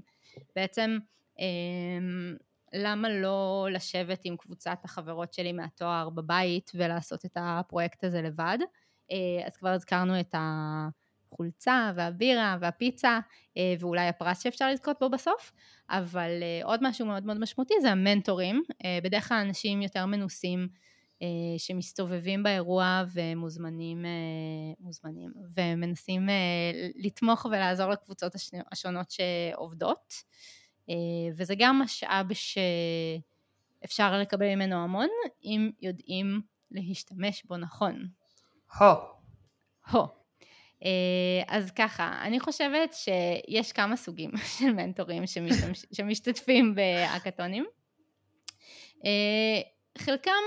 בעצם 0.57 0.99
אמ, 1.39 2.37
למה 2.75 3.09
לא 3.09 3.69
לשבת 3.71 4.21
עם 4.25 4.37
קבוצת 4.37 4.79
החברות 4.85 5.33
שלי 5.33 5.53
מהתואר 5.53 6.11
בבית 6.11 6.71
ולעשות 6.75 7.25
את 7.25 7.37
הפרויקט 7.41 8.05
הזה 8.05 8.23
לבד? 8.23 8.59
אז 9.47 9.57
כבר 9.57 9.69
הזכרנו 9.69 10.21
את 10.21 10.35
ה... 10.35 10.89
החולצה 11.35 11.93
והבירה 11.97 12.57
והפיצה 12.61 13.19
אה, 13.57 13.75
ואולי 13.79 14.09
הפרס 14.09 14.43
שאפשר 14.43 14.71
לזכות 14.71 14.97
בו 15.01 15.11
בסוף, 15.11 15.53
אבל 15.91 16.31
אה, 16.43 16.61
עוד 16.65 16.81
משהו 16.83 17.07
מאוד 17.07 17.25
מאוד 17.27 17.39
משמעותי 17.39 17.75
זה 17.83 17.91
המנטורים, 17.91 18.63
אה, 18.85 18.99
בדרך 19.03 19.29
כלל 19.29 19.37
אנשים 19.37 19.83
יותר 19.83 20.07
מנוסים 20.07 20.69
שמסתובבים 21.59 22.43
באירוע 22.43 23.05
ומוזמנים 23.13 24.05
מוזמנים, 24.81 25.33
ומנסים 25.57 26.29
לתמוך 26.97 27.45
ולעזור 27.45 27.91
לקבוצות 27.91 28.33
השונות 28.73 29.11
שעובדות, 29.11 30.15
וזה 31.37 31.55
גם 31.59 31.79
משאב 31.79 32.27
שאפשר 33.83 34.19
לקבל 34.19 34.55
ממנו 34.55 34.77
המון 34.77 35.09
אם 35.45 35.71
יודעים 35.81 36.41
להשתמש 36.71 37.45
בו 37.45 37.57
נכון. 37.57 38.09
הו. 38.79 38.97
הו. 39.91 40.24
אה, 40.85 41.43
אז 41.49 41.71
ככה, 41.71 42.19
אני 42.23 42.41
חושבת 42.41 42.95
שיש 42.95 43.73
כמה 43.73 43.97
סוגים 43.97 44.31
של 44.59 44.73
מנטורים 44.73 45.27
שמשתמש, 45.27 45.87
שמשתתפים 45.93 46.75
בהאקתונים. 46.75 47.65
אה, 49.05 49.61
חלקם 49.99 50.43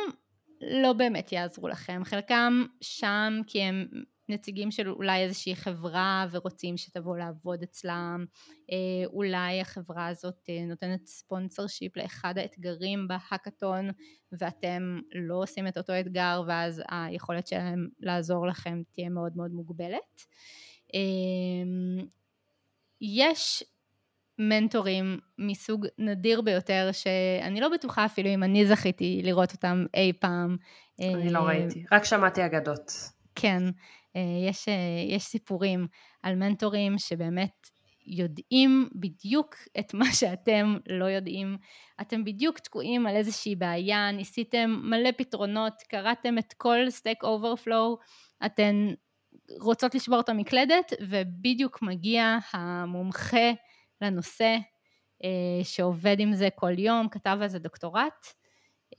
לא 0.62 0.94
באמת 0.94 1.32
יעזרו 1.32 1.68
לכם, 1.68 2.02
חלקם 2.06 2.66
שם 2.82 3.42
כי 3.48 3.62
הם 3.62 3.88
נציגים 4.30 4.72
של 4.72 4.90
אולי 4.90 5.24
איזושהי 5.24 5.56
חברה 5.56 6.26
ורוצים 6.32 6.78
שתבואו 6.78 7.16
לעבוד 7.16 7.64
אצלם, 7.64 8.26
אה, 8.72 9.06
אולי 9.06 9.62
החברה 9.62 10.08
הזאת 10.08 10.50
נותנת 10.68 11.06
ספונסר 11.08 11.68
שיפ 11.68 11.98
לאחד 11.98 12.38
האתגרים 12.38 13.08
בהאקתון 13.08 13.90
ואתם 14.32 15.00
לא 15.16 15.36
עושים 15.36 15.68
את 15.68 15.78
אותו 15.78 15.94
אתגר 16.00 16.44
ואז 16.48 16.82
היכולת 16.90 17.48
שלהם 17.48 17.88
לעזור 18.00 18.48
לכם 18.48 18.82
תהיה 18.92 19.10
מאוד 19.10 19.38
מאוד 19.38 19.52
מוגבלת. 19.52 20.26
אמ, 20.94 22.06
יש 23.02 23.64
מנטורים 24.40 25.20
מסוג 25.38 25.88
נדיר 25.98 26.42
ביותר 26.42 26.90
שאני 26.92 27.60
לא 27.60 27.70
בטוחה 27.70 28.06
אפילו 28.06 28.30
אם 28.30 28.44
אני 28.44 28.66
זכיתי 28.66 29.22
לראות 29.24 29.54
אותם 29.54 29.86
אי 29.94 30.14
פעם. 30.20 30.58
אני 31.02 31.30
לא 31.30 31.40
ראיתי, 31.40 31.84
רק 31.92 32.04
שמעתי 32.04 32.46
אגדות. 32.46 32.92
כן, 33.36 33.64
אה, 33.66 33.72
יש, 34.50 34.68
אה, 34.68 34.74
יש 35.08 35.24
סיפורים 35.24 35.88
על 36.24 36.36
מנטורים 36.36 36.98
שבאמת 36.98 37.70
יודעים 38.08 38.90
בדיוק 38.96 39.56
את 39.80 39.94
מה 39.94 40.06
שאתם 40.14 40.78
לא 40.90 41.06
יודעים. 41.06 41.58
אתם 42.02 42.24
בדיוק 42.24 42.60
תקועים 42.60 43.08
על 43.08 43.16
איזושהי 43.16 43.56
בעיה, 43.56 44.12
ניסיתם 44.12 44.80
מלא 44.84 45.10
פתרונות, 45.18 45.74
קראתם 45.90 46.38
את 46.38 46.54
כל 46.54 46.90
Stack 46.90 47.24
Overflow, 47.24 47.98
אתן 48.46 48.76
רוצות 49.62 49.96
לשבור 49.96 50.20
את 50.20 50.30
המקלדת, 50.30 50.94
ובדיוק 51.02 51.82
מגיע 51.82 52.38
המומחה 52.54 53.52
לנושא 54.02 54.58
אה, 55.24 55.64
שעובד 55.64 56.16
עם 56.20 56.34
זה 56.34 56.50
כל 56.56 56.80
יום, 56.80 57.10
כתב 57.10 57.38
על 57.42 57.48
זה 57.48 57.60
דוקטורט, 57.60 58.26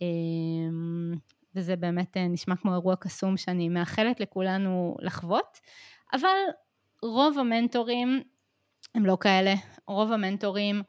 אה, 0.02 0.06
וזה 1.54 1.76
באמת 1.76 2.16
אה, 2.16 2.28
נשמע 2.28 2.56
כמו 2.56 2.72
אירוע 2.72 2.96
קסום 2.96 3.36
שאני 3.36 3.68
מאחלת 3.68 4.20
לכולנו 4.20 4.96
לחוות, 5.00 5.58
אבל 6.12 6.36
רוב 7.02 7.38
המנטורים 7.38 8.22
הם 8.94 9.06
לא 9.06 9.16
כאלה, 9.20 9.54
רוב 9.86 10.12
המנטורים 10.12 10.82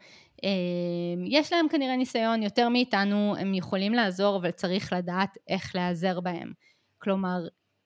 יש 1.25 1.53
להם 1.53 1.69
כנראה 1.69 1.95
ניסיון 1.95 2.43
יותר 2.43 2.69
מאיתנו, 2.69 3.35
הם 3.39 3.53
יכולים 3.53 3.93
לעזור 3.93 4.37
אבל 4.37 4.51
צריך 4.51 4.93
לדעת 4.93 5.37
איך 5.47 5.75
להיעזר 5.75 6.19
בהם. 6.19 6.51
כלומר, 6.97 7.39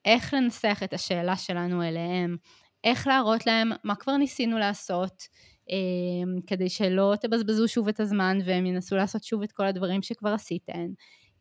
איך 0.04 0.34
לנסח 0.34 0.80
את 0.84 0.92
השאלה 0.92 1.36
שלנו 1.36 1.82
אליהם, 1.82 2.36
איך 2.84 3.06
להראות 3.06 3.46
להם 3.46 3.72
מה 3.84 3.94
כבר 3.94 4.16
ניסינו 4.16 4.58
לעשות, 4.58 5.22
אה, 5.70 6.40
כדי 6.46 6.68
שלא 6.68 7.14
תבזבזו 7.20 7.68
שוב 7.68 7.88
את 7.88 8.00
הזמן 8.00 8.38
והם 8.44 8.66
ינסו 8.66 8.96
לעשות 8.96 9.24
שוב 9.24 9.42
את 9.42 9.52
כל 9.52 9.66
הדברים 9.66 10.02
שכבר 10.02 10.30
עשיתם. 10.30 10.86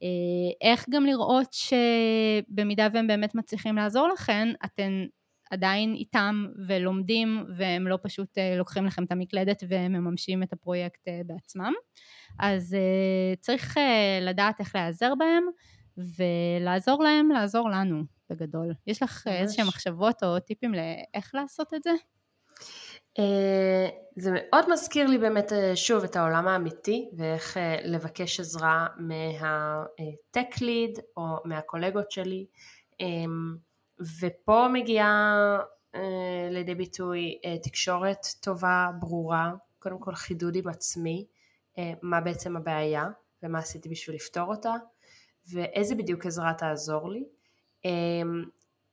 אה, 0.04 0.70
איך 0.70 0.86
גם 0.90 1.06
לראות 1.06 1.54
שבמידה 1.54 2.88
והם 2.94 3.08
באמת 3.08 3.36
מצליחים 3.36 3.76
לעזור 3.76 4.08
לכם, 4.08 4.48
אתן, 4.66 5.06
עדיין 5.52 5.94
איתם 5.94 6.46
ולומדים, 6.68 7.46
והם 7.58 7.88
לא 7.88 7.98
פשוט 8.04 8.38
אה, 8.38 8.58
לוקחים 8.58 8.86
לכם 8.86 9.04
את 9.04 9.12
המקלדת 9.12 9.64
ומממשים 9.70 10.44
את 10.44 10.54
הפרויקט 10.54 11.08
אה, 11.08 11.22
בעצמם. 11.26 11.74
אז 12.40 12.76
צריך 13.40 13.78
לדעת 14.22 14.60
איך 14.60 14.76
להיעזר 14.76 15.14
בהם, 15.16 15.44
ולעזור 15.98 17.04
להם 17.04 17.32
לעזור 17.32 17.70
לנו, 17.70 18.04
בגדול. 18.30 18.74
יש 18.88 19.04
לך 19.04 19.28
איזה 19.28 19.54
שהם 19.54 19.68
מחשבות 19.68 20.24
או 20.24 20.40
טיפים 20.40 20.74
לאיך 20.74 21.36
לעשות 21.36 21.74
את 21.74 21.84
זה? 21.84 21.92
זה 24.16 24.32
מאוד 24.34 24.72
מזכיר 24.72 25.08
לי 25.08 25.18
באמת 25.18 25.52
שוב 25.76 26.04
את 26.04 26.16
העולם 26.16 26.48
האמיתי 26.48 27.10
ואיך 27.18 27.58
לבקש 27.84 28.40
עזרה 28.40 28.88
מהטק 28.98 30.62
ליד 30.62 31.00
או 31.18 31.24
מהקולגות 31.46 32.12
שלי 32.12 32.46
אמ, 33.00 33.56
ופה 34.22 34.68
מגיעה 34.74 35.36
אה, 35.96 36.48
לידי 36.52 36.76
ביטוי 36.76 37.40
אה, 37.46 37.58
תקשורת 37.64 38.28
טובה, 38.42 38.90
ברורה, 39.00 39.54
קודם 39.80 40.00
כל 40.00 40.16
חידוד 40.16 40.56
עם 40.56 40.68
עצמי, 40.68 41.26
אה, 41.78 41.94
מה 42.02 42.22
בעצם 42.22 42.58
הבעיה 42.58 43.08
ומה 43.44 43.60
עשיתי 43.60 43.90
בשביל 43.90 44.16
לפתור 44.16 44.48
אותה 44.48 44.74
ואיזה 45.54 45.96
בדיוק 45.96 46.26
עזרה 46.26 46.54
תעזור 46.54 47.10
לי. 47.10 47.24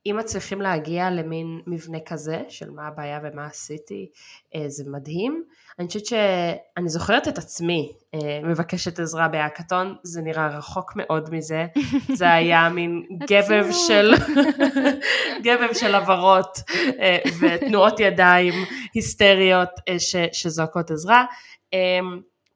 אמ, 0.06 0.12
אם 0.12 0.16
מצליחים 0.16 0.60
להגיע 0.60 1.10
למין 1.10 1.60
מבנה 1.66 1.98
כזה 2.06 2.42
של 2.48 2.70
מה 2.70 2.86
הבעיה 2.86 3.20
ומה 3.22 3.46
עשיתי, 3.46 4.10
אה, 4.54 4.64
זה 4.68 4.84
מדהים. 4.86 5.44
אני 5.78 5.86
חושבת 5.86 6.06
שאני 6.06 6.88
זוכרת 6.88 7.28
את 7.28 7.38
עצמי 7.38 7.92
אה, 8.14 8.40
מבקשת 8.44 8.98
עזרה 8.98 9.28
בהאקתון, 9.28 9.96
זה 10.02 10.22
נראה 10.22 10.58
רחוק 10.58 10.92
מאוד 10.96 11.34
מזה, 11.34 11.66
זה 12.18 12.32
היה 12.32 12.68
מין 12.68 13.02
גבב 13.28 13.66
של, 13.72 14.14
גבב 15.44 15.72
של 15.72 15.94
הברות 15.94 16.58
אה, 17.00 17.18
ותנועות 17.40 18.00
ידיים 18.00 18.54
היסטריות 18.94 19.70
שזועקות 20.32 20.90
עזרה. 20.90 21.24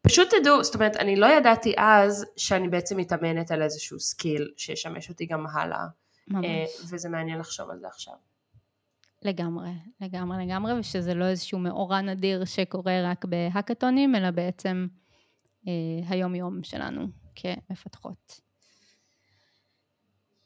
פשוט 0.02 0.34
תדעו, 0.34 0.64
זאת 0.64 0.74
אומרת, 0.74 0.96
אני 0.96 1.16
לא 1.16 1.26
ידעתי 1.26 1.74
אז 1.76 2.26
שאני 2.36 2.68
בעצם 2.68 2.96
מתאמנת 2.96 3.50
על 3.50 3.62
איזשהו 3.62 4.00
skill 4.00 4.50
שישמש 4.56 5.08
אותי 5.08 5.26
גם 5.26 5.46
הלאה. 5.46 5.84
ממש. 6.28 6.44
אה, 6.44 6.64
וזה 6.90 7.08
מעניין 7.08 7.38
לחשוב 7.38 7.70
על 7.70 7.78
זה 7.78 7.86
עכשיו. 7.88 8.14
לגמרי, 9.22 9.70
לגמרי, 10.00 10.46
לגמרי, 10.46 10.78
ושזה 10.78 11.14
לא 11.14 11.24
איזשהו 11.24 11.58
מאורע 11.58 12.00
נדיר 12.00 12.44
שקורה 12.44 13.10
רק 13.10 13.24
בהאקתונים, 13.24 14.14
אלא 14.14 14.30
בעצם 14.30 14.86
אה, 15.68 16.08
היום-יום 16.08 16.62
שלנו 16.62 17.06
כמפתחות. 17.34 18.40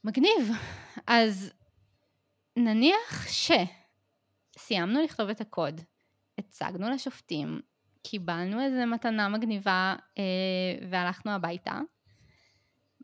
מגניב. 0.04 0.50
אז 1.06 1.52
נניח 2.56 3.26
שסיימנו 3.28 5.02
לכתוב 5.02 5.28
את 5.28 5.40
הקוד, 5.40 5.80
הצגנו 6.38 6.90
לשופטים, 6.90 7.60
קיבלנו 8.02 8.60
איזה 8.60 8.86
מתנה 8.86 9.28
מגניבה 9.28 9.96
אה, 10.18 10.86
והלכנו 10.90 11.32
הביתה, 11.32 11.80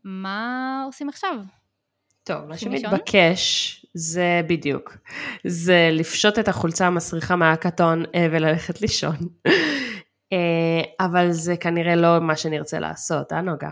מה 0.03 0.83
עושים 0.85 1.09
עכשיו? 1.09 1.35
טוב, 2.25 2.45
מה 2.45 2.57
שמתבקש 2.57 3.85
זה 3.93 4.41
בדיוק, 4.47 4.97
זה 5.43 5.89
לפשוט 5.91 6.39
את 6.39 6.47
החולצה 6.47 6.87
המסריחה 6.87 7.35
מהקטון 7.35 8.03
אה, 8.15 8.27
וללכת 8.31 8.81
לישון. 8.81 9.15
אה, 10.33 11.05
אבל 11.05 11.31
זה 11.31 11.57
כנראה 11.57 11.95
לא 11.95 12.19
מה 12.21 12.35
שנרצה 12.35 12.79
לעשות, 12.79 13.33
אה 13.33 13.41
נוגה? 13.41 13.69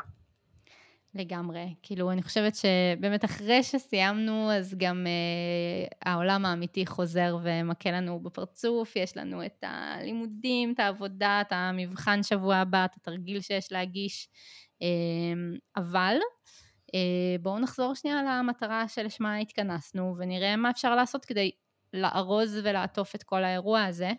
לגמרי. 1.15 1.73
כאילו, 1.83 2.11
אני 2.11 2.23
חושבת 2.23 2.55
שבאמת 2.55 3.25
אחרי 3.25 3.63
שסיימנו, 3.63 4.51
אז 4.51 4.75
גם 4.77 5.07
אה, 5.07 6.11
העולם 6.11 6.45
האמיתי 6.45 6.85
חוזר 6.85 7.37
ומכה 7.43 7.91
לנו 7.91 8.19
בפרצוף, 8.19 8.95
יש 8.95 9.17
לנו 9.17 9.45
את 9.45 9.63
הלימודים, 9.63 10.73
את 10.73 10.79
העבודה, 10.79 11.41
את 11.41 11.51
המבחן 11.51 12.23
שבוע 12.23 12.55
הבא, 12.55 12.85
את 12.85 12.95
התרגיל 12.95 13.41
שיש 13.41 13.71
להגיש. 13.71 14.29
אה, 14.81 14.87
אבל 15.77 16.15
בואו 17.41 17.59
נחזור 17.59 17.93
שנייה 17.95 18.23
למטרה 18.23 18.87
שלשמה 18.87 19.37
התכנסנו 19.37 20.15
ונראה 20.17 20.55
מה 20.55 20.69
אפשר 20.69 20.95
לעשות 20.95 21.25
כדי 21.25 21.51
לארוז 21.93 22.59
ולעטוף 22.63 23.15
את 23.15 23.23
כל 23.23 23.43
האירוע 23.43 23.83
הזה 23.83 24.11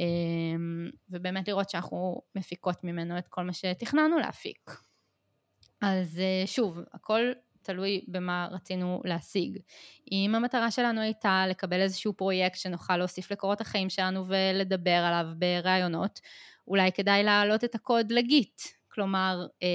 אה, 0.00 0.06
ובאמת 1.10 1.48
לראות 1.48 1.70
שאנחנו 1.70 2.22
מפיקות 2.34 2.84
ממנו 2.84 3.18
את 3.18 3.28
כל 3.28 3.44
מה 3.44 3.52
שתכננו 3.52 4.18
להפיק. 4.18 4.70
אז 5.82 6.18
אה, 6.18 6.46
שוב, 6.46 6.78
הכל 6.92 7.20
תלוי 7.62 8.04
במה 8.08 8.48
רצינו 8.50 9.02
להשיג. 9.04 9.58
אם 10.12 10.34
המטרה 10.34 10.70
שלנו 10.70 11.00
הייתה 11.00 11.44
לקבל 11.48 11.80
איזשהו 11.80 12.12
פרויקט 12.12 12.58
שנוכל 12.58 12.96
להוסיף 12.96 13.32
לקורות 13.32 13.60
החיים 13.60 13.90
שלנו 13.90 14.24
ולדבר 14.28 14.90
עליו 14.90 15.26
בראיונות, 15.38 16.20
אולי 16.68 16.92
כדאי 16.92 17.22
להעלות 17.22 17.64
את 17.64 17.74
הקוד 17.74 18.12
ל 18.12 18.22
Git, 18.22 18.60
כלומר 18.98 19.46
אה, 19.62 19.68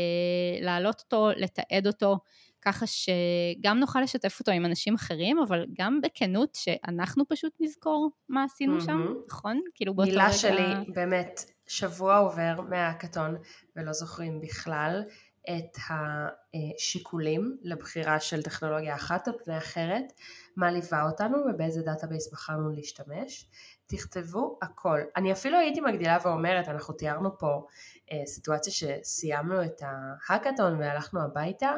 להעלות 0.61 0.99
אותו, 0.99 1.29
לתעד 1.35 1.87
אותו, 1.87 2.17
ככה 2.61 2.85
שגם 2.87 3.79
נוכל 3.79 4.01
לשתף 4.01 4.39
אותו 4.39 4.51
עם 4.51 4.65
אנשים 4.65 4.95
אחרים, 4.95 5.37
אבל 5.47 5.65
גם 5.79 6.01
בכנות 6.01 6.55
שאנחנו 6.55 7.23
פשוט 7.27 7.53
נזכור 7.59 8.11
מה 8.29 8.43
עשינו 8.43 8.77
mm-hmm. 8.77 8.85
שם, 8.85 9.13
נכון? 9.27 9.61
כאילו 9.75 9.93
באותו 9.93 10.11
רגע... 10.11 10.21
מילה 10.21 10.33
שלי, 10.33 10.93
באמת, 10.93 11.41
שבוע 11.67 12.17
עובר 12.17 12.61
מההאקתון 12.69 13.35
ולא 13.75 13.93
זוכרים 13.93 14.41
בכלל 14.41 15.03
את 15.49 15.77
השיקולים 15.89 17.57
לבחירה 17.61 18.19
של 18.19 18.41
טכנולוגיה 18.41 18.95
אחת 18.95 19.27
על 19.27 19.33
פני 19.43 19.57
אחרת, 19.57 20.13
מה 20.55 20.71
ליווה 20.71 21.09
אותנו 21.09 21.37
ובאיזה 21.37 21.81
database 21.81 22.31
בחרנו 22.33 22.69
להשתמש. 22.75 23.45
תכתבו 23.95 24.59
הכל. 24.61 24.99
אני 25.15 25.31
אפילו 25.31 25.57
הייתי 25.57 25.81
מגדילה 25.81 26.17
ואומרת, 26.25 26.67
אנחנו 26.67 26.93
תיארנו 26.93 27.37
פה 27.37 27.67
אה, 28.11 28.25
סיטואציה 28.25 28.73
שסיימנו 28.73 29.63
את 29.63 29.81
ההאקתון 29.81 30.79
והלכנו 30.79 31.21
הביתה, 31.21 31.75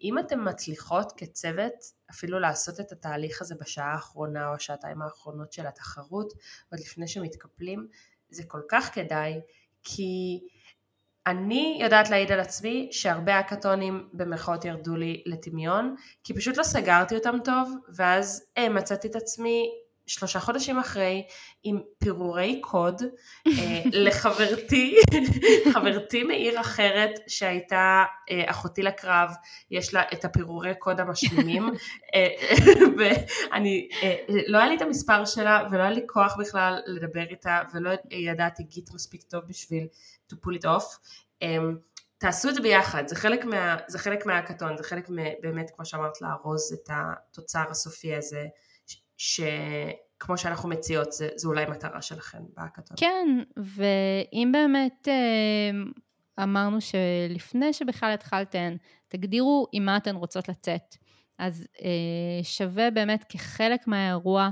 אם 0.00 0.18
אתן 0.18 0.38
מצליחות 0.48 1.12
כצוות 1.16 1.72
אפילו 2.10 2.38
לעשות 2.38 2.80
את 2.80 2.92
התהליך 2.92 3.42
הזה 3.42 3.54
בשעה 3.60 3.92
האחרונה 3.92 4.48
או 4.48 4.54
השעתיים 4.54 5.02
האחרונות 5.02 5.52
של 5.52 5.66
התחרות, 5.66 6.32
עוד 6.72 6.80
לפני 6.80 7.08
שמתקפלים, 7.08 7.86
זה 8.30 8.42
כל 8.46 8.60
כך 8.68 8.94
כדאי, 8.94 9.40
כי 9.82 10.40
אני 11.26 11.78
יודעת 11.82 12.10
להעיד 12.10 12.32
על 12.32 12.40
עצמי 12.40 12.88
שהרבה 12.92 13.34
האקתונים 13.34 14.08
במרכאות 14.12 14.64
ירדו 14.64 14.96
לי 14.96 15.22
לטמיון, 15.26 15.94
כי 16.24 16.34
פשוט 16.34 16.56
לא 16.56 16.62
סגרתי 16.62 17.14
אותם 17.14 17.36
טוב, 17.44 17.74
ואז 17.96 18.46
אה, 18.58 18.68
מצאתי 18.68 19.08
את 19.08 19.16
עצמי 19.16 19.83
שלושה 20.06 20.40
חודשים 20.40 20.78
אחרי 20.78 21.26
עם 21.62 21.80
פירורי 21.98 22.60
קוד 22.60 23.02
אה, 23.46 23.82
לחברתי, 24.04 24.96
חברתי 25.72 26.22
מעיר 26.22 26.60
אחרת 26.60 27.10
שהייתה 27.26 28.04
אה, 28.30 28.50
אחותי 28.50 28.82
לקרב, 28.82 29.30
יש 29.70 29.94
לה 29.94 30.02
את 30.12 30.24
הפירורי 30.24 30.74
קוד 30.78 31.00
המשלימים 31.00 31.70
אה, 32.14 32.28
ואני, 32.98 33.88
לא 34.46 34.58
היה 34.58 34.68
לי 34.68 34.76
את 34.76 34.82
המספר 34.82 35.24
שלה 35.24 35.68
ולא 35.70 35.82
היה 35.82 35.90
לי 35.90 36.02
כוח 36.06 36.36
בכלל 36.38 36.80
לדבר 36.86 37.24
איתה 37.30 37.60
ולא 37.74 37.90
ידעתי 38.10 38.62
גיט 38.62 38.94
מספיק 38.94 39.22
טוב 39.22 39.42
בשביל 39.48 39.86
to 40.32 40.36
pull 40.36 40.60
it 40.60 40.64
off. 40.64 40.98
אמ, 41.42 41.76
תעשו 42.18 42.48
את 42.48 42.54
זה 42.54 42.60
ביחד, 42.60 43.08
זה 43.08 43.16
חלק, 43.16 43.44
מה, 43.44 43.76
זה 43.88 43.98
חלק 43.98 44.26
מההקתון, 44.26 44.76
זה 44.76 44.84
חלק 44.84 45.08
באמת 45.42 45.70
כמו 45.76 45.84
שאמרת 45.84 46.20
לארוז 46.20 46.72
את 46.72 46.90
התוצר 46.92 47.64
הסופי 47.70 48.14
הזה 48.14 48.44
שכמו 49.24 50.38
שאנחנו 50.38 50.68
מציעות, 50.68 51.12
זה, 51.12 51.28
זה 51.36 51.48
אולי 51.48 51.66
מטרה 51.66 52.02
שלכם 52.02 52.38
בהאקתון. 52.56 52.96
כן, 52.96 53.28
ואם 53.56 54.52
באמת 54.52 55.08
אה, 55.08 55.70
אמרנו 56.44 56.78
שלפני 56.80 57.72
שבכלל 57.72 58.12
התחלתן, 58.14 58.76
תגדירו 59.08 59.66
עם 59.72 59.84
מה 59.84 59.96
אתן 59.96 60.16
רוצות 60.16 60.48
לצאת. 60.48 60.96
אז 61.38 61.66
אה, 61.82 62.44
שווה 62.44 62.90
באמת 62.90 63.24
כחלק 63.28 63.86
מהאירוע 63.86 64.50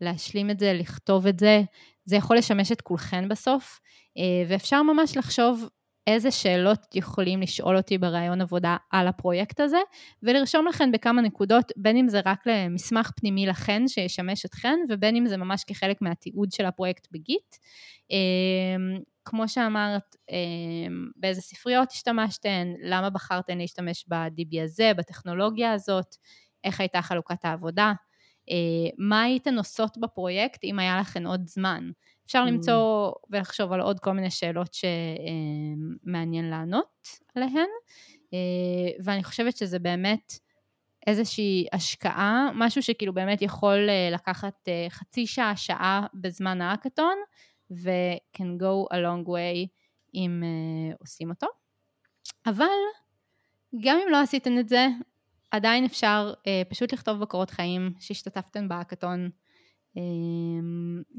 להשלים 0.00 0.50
את 0.50 0.58
זה, 0.58 0.72
לכתוב 0.72 1.26
את 1.26 1.38
זה. 1.38 1.62
זה 2.04 2.16
יכול 2.16 2.36
לשמש 2.36 2.72
את 2.72 2.80
כולכן 2.80 3.28
בסוף, 3.28 3.80
אה, 4.18 4.22
ואפשר 4.48 4.82
ממש 4.82 5.16
לחשוב 5.16 5.68
איזה 6.06 6.30
שאלות 6.30 6.94
יכולים 6.94 7.40
לשאול 7.40 7.76
אותי 7.76 7.98
בראיון 7.98 8.40
עבודה 8.40 8.76
על 8.90 9.08
הפרויקט 9.08 9.60
הזה, 9.60 9.78
ולרשום 10.22 10.66
לכן 10.66 10.92
בכמה 10.92 11.22
נקודות, 11.22 11.72
בין 11.76 11.96
אם 11.96 12.08
זה 12.08 12.20
רק 12.24 12.46
למסמך 12.46 13.10
פנימי 13.16 13.46
לכן 13.46 13.88
שישמש 13.88 14.44
אתכן, 14.44 14.78
ובין 14.88 15.16
אם 15.16 15.26
זה 15.26 15.36
ממש 15.36 15.64
כחלק 15.66 16.02
מהתיעוד 16.02 16.52
של 16.52 16.66
הפרויקט 16.66 17.08
בגיט. 17.12 17.56
אמ, 18.10 18.98
כמו 19.24 19.48
שאמרת, 19.48 20.16
אמ, 20.30 21.10
באיזה 21.16 21.40
ספריות 21.40 21.90
השתמשתן, 21.92 22.66
למה 22.82 23.10
בחרתן 23.10 23.58
להשתמש 23.58 24.04
ב-DB 24.08 24.62
הזה, 24.64 24.92
בטכנולוגיה 24.96 25.72
הזאת, 25.72 26.16
איך 26.64 26.80
הייתה 26.80 27.02
חלוקת 27.02 27.44
העבודה, 27.44 27.92
אה, 28.50 28.90
מה 28.98 29.22
הייתן 29.22 29.58
עושות 29.58 29.98
בפרויקט 29.98 30.64
אם 30.64 30.78
היה 30.78 31.00
לכן 31.00 31.26
עוד 31.26 31.48
זמן. 31.48 31.90
אפשר 32.26 32.44
mm. 32.44 32.46
למצוא 32.46 33.12
ולחשוב 33.30 33.72
על 33.72 33.80
עוד 33.80 34.00
כל 34.00 34.12
מיני 34.12 34.30
שאלות 34.30 34.76
שמעניין 36.04 36.50
לענות 36.50 37.08
עליהן, 37.34 37.68
אה, 38.34 38.38
ואני 39.04 39.24
חושבת 39.24 39.56
שזה 39.56 39.78
באמת 39.78 40.32
איזושהי 41.06 41.66
השקעה, 41.72 42.50
משהו 42.54 42.82
שכאילו 42.82 43.14
באמת 43.14 43.42
יכול 43.42 43.88
אה, 43.88 44.08
לקחת 44.12 44.68
אה, 44.68 44.86
חצי 44.90 45.26
שעה, 45.26 45.56
שעה 45.56 46.06
בזמן 46.14 46.60
האקתון, 46.60 47.16
ו-can 47.70 48.60
go 48.60 48.94
a 48.94 48.96
long 48.96 49.28
way 49.28 49.68
אם 50.14 50.42
עושים 51.00 51.30
אותו. 51.30 51.46
אבל 52.46 52.66
גם 53.80 53.98
אם 54.04 54.12
לא 54.12 54.20
עשיתם 54.20 54.58
את 54.58 54.68
זה, 54.68 54.88
עדיין 55.50 55.84
אפשר 55.84 56.34
פשוט 56.70 56.92
לכתוב 56.92 57.20
בקורות 57.20 57.50
חיים 57.50 57.92
שהשתתפתם 58.00 58.68
בהאקתון, 58.68 59.30
uh, 59.96 60.00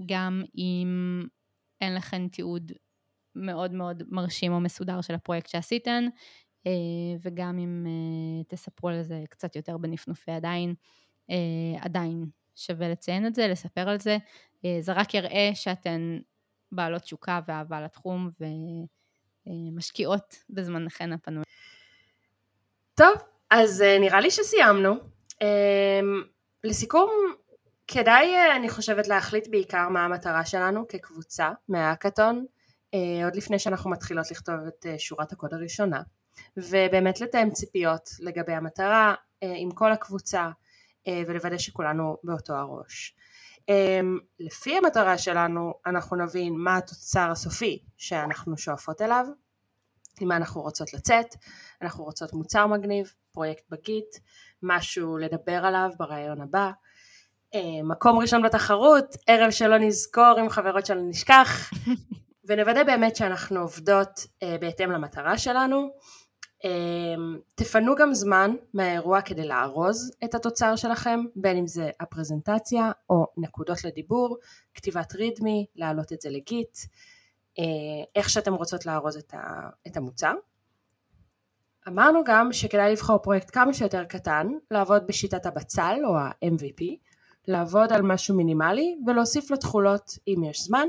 גם 0.05 0.43
אם 0.57 1.23
אין 1.81 1.95
לכם 1.95 2.27
תיעוד 2.27 2.71
מאוד 3.35 3.73
מאוד 3.73 4.03
מרשים 4.07 4.51
או 4.51 4.59
מסודר 4.59 5.01
של 5.01 5.13
הפרויקט 5.13 5.49
שעשיתם, 5.49 6.03
uh, 6.67 6.69
וגם 7.21 7.59
אם 7.59 7.85
uh, 7.85 8.45
תספרו 8.47 8.89
על 8.89 9.03
זה 9.03 9.23
קצת 9.29 9.55
יותר 9.55 9.77
בנפנופי 9.77 10.31
ידיים, 10.31 10.75
uh, 11.31 11.33
עדיין 11.81 12.25
שווה 12.55 12.89
לציין 12.89 13.27
את 13.27 13.35
זה, 13.35 13.47
לספר 13.47 13.89
על 13.89 13.99
זה. 13.99 14.17
זה 14.79 14.93
רק 14.93 15.13
יראה 15.13 15.49
שאתן 15.53 16.17
בעלות 16.71 17.01
תשוקה 17.01 17.39
ואהבה 17.47 17.81
לתחום 17.81 18.29
ומשקיעות 19.47 20.35
בזמנכן 20.49 21.13
הפנוי. 21.13 21.43
טוב, 22.95 23.15
אז 23.51 23.81
אה, 23.81 23.99
נראה 23.99 24.19
לי 24.19 24.31
שסיימנו. 24.31 24.93
לסיכום, 26.63 27.09
כדאי, 27.87 28.35
אה, 28.35 28.55
אני 28.55 28.69
חושבת, 28.69 29.07
להחליט 29.07 29.47
בעיקר 29.47 29.89
מה 29.89 30.05
המטרה 30.05 30.45
שלנו 30.45 30.87
כקבוצה 30.87 31.51
מהאקתון, 31.69 32.45
אה, 32.93 33.25
עוד 33.25 33.35
לפני 33.35 33.59
שאנחנו 33.59 33.89
מתחילות 33.89 34.31
לכתוב 34.31 34.55
את 34.67 34.85
שורת 34.97 35.31
הקוד 35.31 35.53
הראשונה, 35.53 36.01
ובאמת 36.57 37.21
לתאם 37.21 37.51
ציפיות 37.51 38.09
לגבי 38.19 38.53
המטרה 38.53 39.13
עם 39.41 39.71
כל 39.71 39.91
הקבוצה, 39.91 40.49
ולוודא 41.27 41.57
שכולנו 41.57 42.17
באותו 42.23 42.53
הראש. 42.53 43.15
אמ, 43.69 44.19
לפי 44.39 44.77
המטרה 44.77 45.17
שלנו 45.17 45.73
אנחנו 45.85 46.15
נבין 46.15 46.53
מה 46.57 46.77
התוצר 46.77 47.31
הסופי 47.31 47.83
שאנחנו 47.97 48.57
שואפות 48.57 49.01
אליו, 49.01 49.25
עם 50.21 50.27
מה 50.27 50.35
אנחנו 50.35 50.61
רוצות 50.61 50.93
לצאת, 50.93 51.35
אנחנו 51.81 52.03
רוצות 52.03 52.33
מוצר 52.33 52.67
מגניב, 52.67 53.13
פרויקט 53.31 53.63
בגיט, 53.69 54.15
משהו 54.63 55.17
לדבר 55.17 55.65
עליו 55.65 55.89
ברעיון 55.97 56.41
הבא, 56.41 56.71
מקום 57.83 58.19
ראשון 58.19 58.41
בתחרות, 58.41 59.15
ערב 59.27 59.51
שלא 59.51 59.77
נזכור 59.77 60.35
עם 60.39 60.49
חברות 60.49 60.85
שלא 60.85 61.01
נשכח, 61.01 61.71
ונוודא 62.47 62.83
באמת 62.83 63.15
שאנחנו 63.15 63.59
עובדות 63.59 64.27
אה, 64.43 64.57
בהתאם 64.61 64.91
למטרה 64.91 65.37
שלנו, 65.37 65.89
אמ, 66.63 67.39
תפנו 67.55 67.95
גם 67.95 68.13
זמן 68.13 68.51
מהאירוע 68.73 69.21
כדי 69.21 69.47
לארוז 69.47 70.11
את 70.23 70.35
התוצר 70.35 70.75
שלכם, 70.75 71.19
בין 71.35 71.57
אם 71.57 71.67
זה 71.67 71.89
הפרזנטציה 71.99 72.91
או 73.09 73.25
נקודות 73.37 73.83
לדיבור, 73.83 74.37
כתיבת 74.73 75.15
רידמי, 75.15 75.65
להעלות 75.75 76.13
את 76.13 76.21
זה 76.21 76.29
לגיט, 76.29 76.77
אה, 77.59 77.63
איך 78.15 78.29
שאתם 78.29 78.53
רוצות 78.53 78.85
לארוז 78.85 79.17
את 79.87 79.97
המוצר. 79.97 80.33
אמרנו 81.87 82.23
גם 82.25 82.53
שכדאי 82.53 82.91
לבחור 82.91 83.17
פרויקט 83.17 83.49
כמה 83.53 83.73
שיותר 83.73 84.05
קטן, 84.05 84.47
לעבוד 84.71 85.07
בשיטת 85.07 85.45
הבצל 85.45 85.99
או 86.05 86.17
ה-MVP, 86.17 86.83
לעבוד 87.47 87.93
על 87.93 88.01
משהו 88.01 88.35
מינימלי 88.35 88.97
ולהוסיף 89.05 89.51
לו 89.51 89.57
תכולות 89.57 90.17
אם 90.27 90.43
יש 90.43 90.61
זמן, 90.61 90.87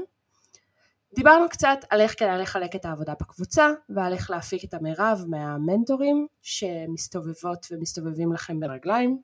דיברנו 1.15 1.49
קצת 1.49 1.79
על 1.91 2.01
איך 2.01 2.19
כדאי 2.19 2.39
לחלק 2.39 2.77
את 2.77 2.85
העבודה 2.85 3.13
בקבוצה 3.21 3.71
ועל 3.89 4.13
איך 4.13 4.31
להפיק 4.31 4.65
את 4.65 4.75
המרב 4.75 5.25
מהמנטורים 5.29 6.27
שמסתובבות 6.43 7.67
ומסתובבים 7.71 8.33
לכם 8.33 8.61
ברגליים. 8.61 9.21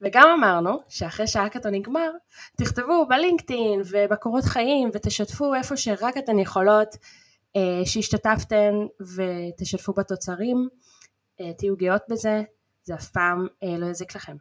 וגם 0.00 0.28
אמרנו 0.38 0.78
שאחרי 0.88 1.26
שהאקתון 1.26 1.74
נגמר 1.74 2.10
תכתבו 2.56 3.06
בלינקדאין 3.08 3.82
ובקורות 3.90 4.44
חיים 4.44 4.90
ותשתפו 4.92 5.54
איפה 5.54 5.76
שרק 5.76 6.16
אתן 6.16 6.38
יכולות 6.38 6.96
אה, 7.56 7.80
שהשתתפתן 7.84 8.74
ותשתפו 9.16 9.92
בתוצרים. 9.92 10.68
אה, 11.40 11.52
תהיו 11.58 11.76
גאות 11.76 12.02
בזה 12.08 12.42
זה 12.84 12.94
אף 12.94 13.08
פעם 13.08 13.46
אה, 13.62 13.78
לא 13.78 13.86
יזיק 13.86 14.16
לכם 14.16 14.36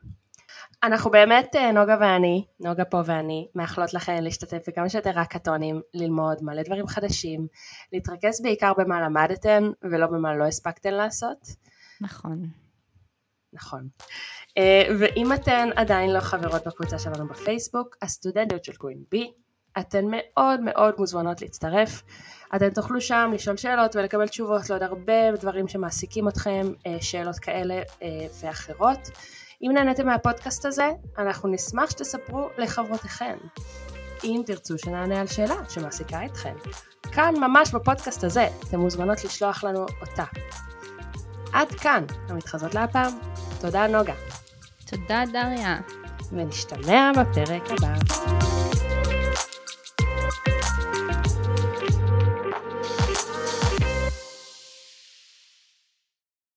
אנחנו 0.84 1.12
באמת, 1.12 1.56
אה, 1.56 1.72
נוגה 1.72 1.98
ואני, 2.00 2.46
נוגה 2.60 2.86
פה 2.86 3.02
ואני, 3.06 3.48
מאחלות 3.56 3.94
לכם 3.94 4.18
להשתתף 4.22 4.64
בכמה 4.68 4.90
שיותר 4.90 5.20
האקתונים, 5.20 5.82
ללמוד 5.94 6.38
מלא 6.42 6.64
דברים 6.64 6.88
חדשים, 6.88 7.48
להתרכז 7.94 8.42
בעיקר 8.42 8.74
במה 8.78 9.02
למדתן 9.02 9.64
ולא 9.92 10.08
במה 10.08 10.36
לא 10.36 10.44
הספקתן 10.44 10.94
לעשות. 10.94 11.48
נכון. 12.02 12.42
נכון. 13.54 13.88
אה, 14.58 14.84
ואם 15.00 15.34
אתן 15.34 15.70
עדיין 15.76 16.14
לא 16.14 16.20
חברות 16.20 16.68
בקבוצה 16.68 17.00
שלנו 17.00 17.28
בפייסבוק, 17.28 17.96
הסטודנטיות 18.02 18.64
של 18.64 18.74
קווין 18.76 19.04
בי, 19.12 19.34
אתן 19.80 20.06
מאוד 20.10 20.60
מאוד 20.62 20.96
מוזמנות 20.98 21.42
להצטרף. 21.42 22.04
אתן 22.56 22.70
תוכלו 22.70 23.02
שם 23.02 23.32
לשאול 23.34 23.58
שאלות 23.58 23.96
ולקבל 23.96 24.28
תשובות 24.28 24.70
לעוד 24.70 24.84
הרבה 24.84 25.32
דברים 25.32 25.68
שמעסיקים 25.68 26.28
אתכם, 26.28 26.68
אה, 26.88 26.98
שאלות 27.02 27.40
כאלה 27.40 27.82
ואחרות. 28.42 29.10
אם 29.62 29.72
נהניתם 29.74 30.06
מהפודקאסט 30.06 30.66
הזה, 30.66 30.92
אנחנו 31.18 31.50
נשמח 31.50 31.90
שתספרו 31.90 32.50
לחברותיכם. 32.58 33.38
אם 34.24 34.42
תרצו 34.46 34.78
שנענה 34.78 35.22
על 35.22 35.28
שאלה 35.28 35.56
שמעסיקה 35.70 36.26
אתכם. 36.26 36.54
כאן 37.12 37.34
ממש 37.38 37.72
בפודקאסט 37.72 38.24
הזה, 38.24 38.48
אתם 38.70 38.80
מוזמנות 38.80 39.24
לשלוח 39.24 39.64
לנו 39.64 39.86
אותה. 40.02 40.24
עד 41.54 41.72
כאן, 41.72 42.06
המתחזות 42.30 42.76
להפעם. 42.76 43.12
תודה 43.62 43.88
נוגה. 43.88 44.14
תודה 44.86 45.24
דריה. 45.34 45.80
ונשתמע 46.32 47.12
בפרק 47.12 47.64
הבא. 47.72 48.45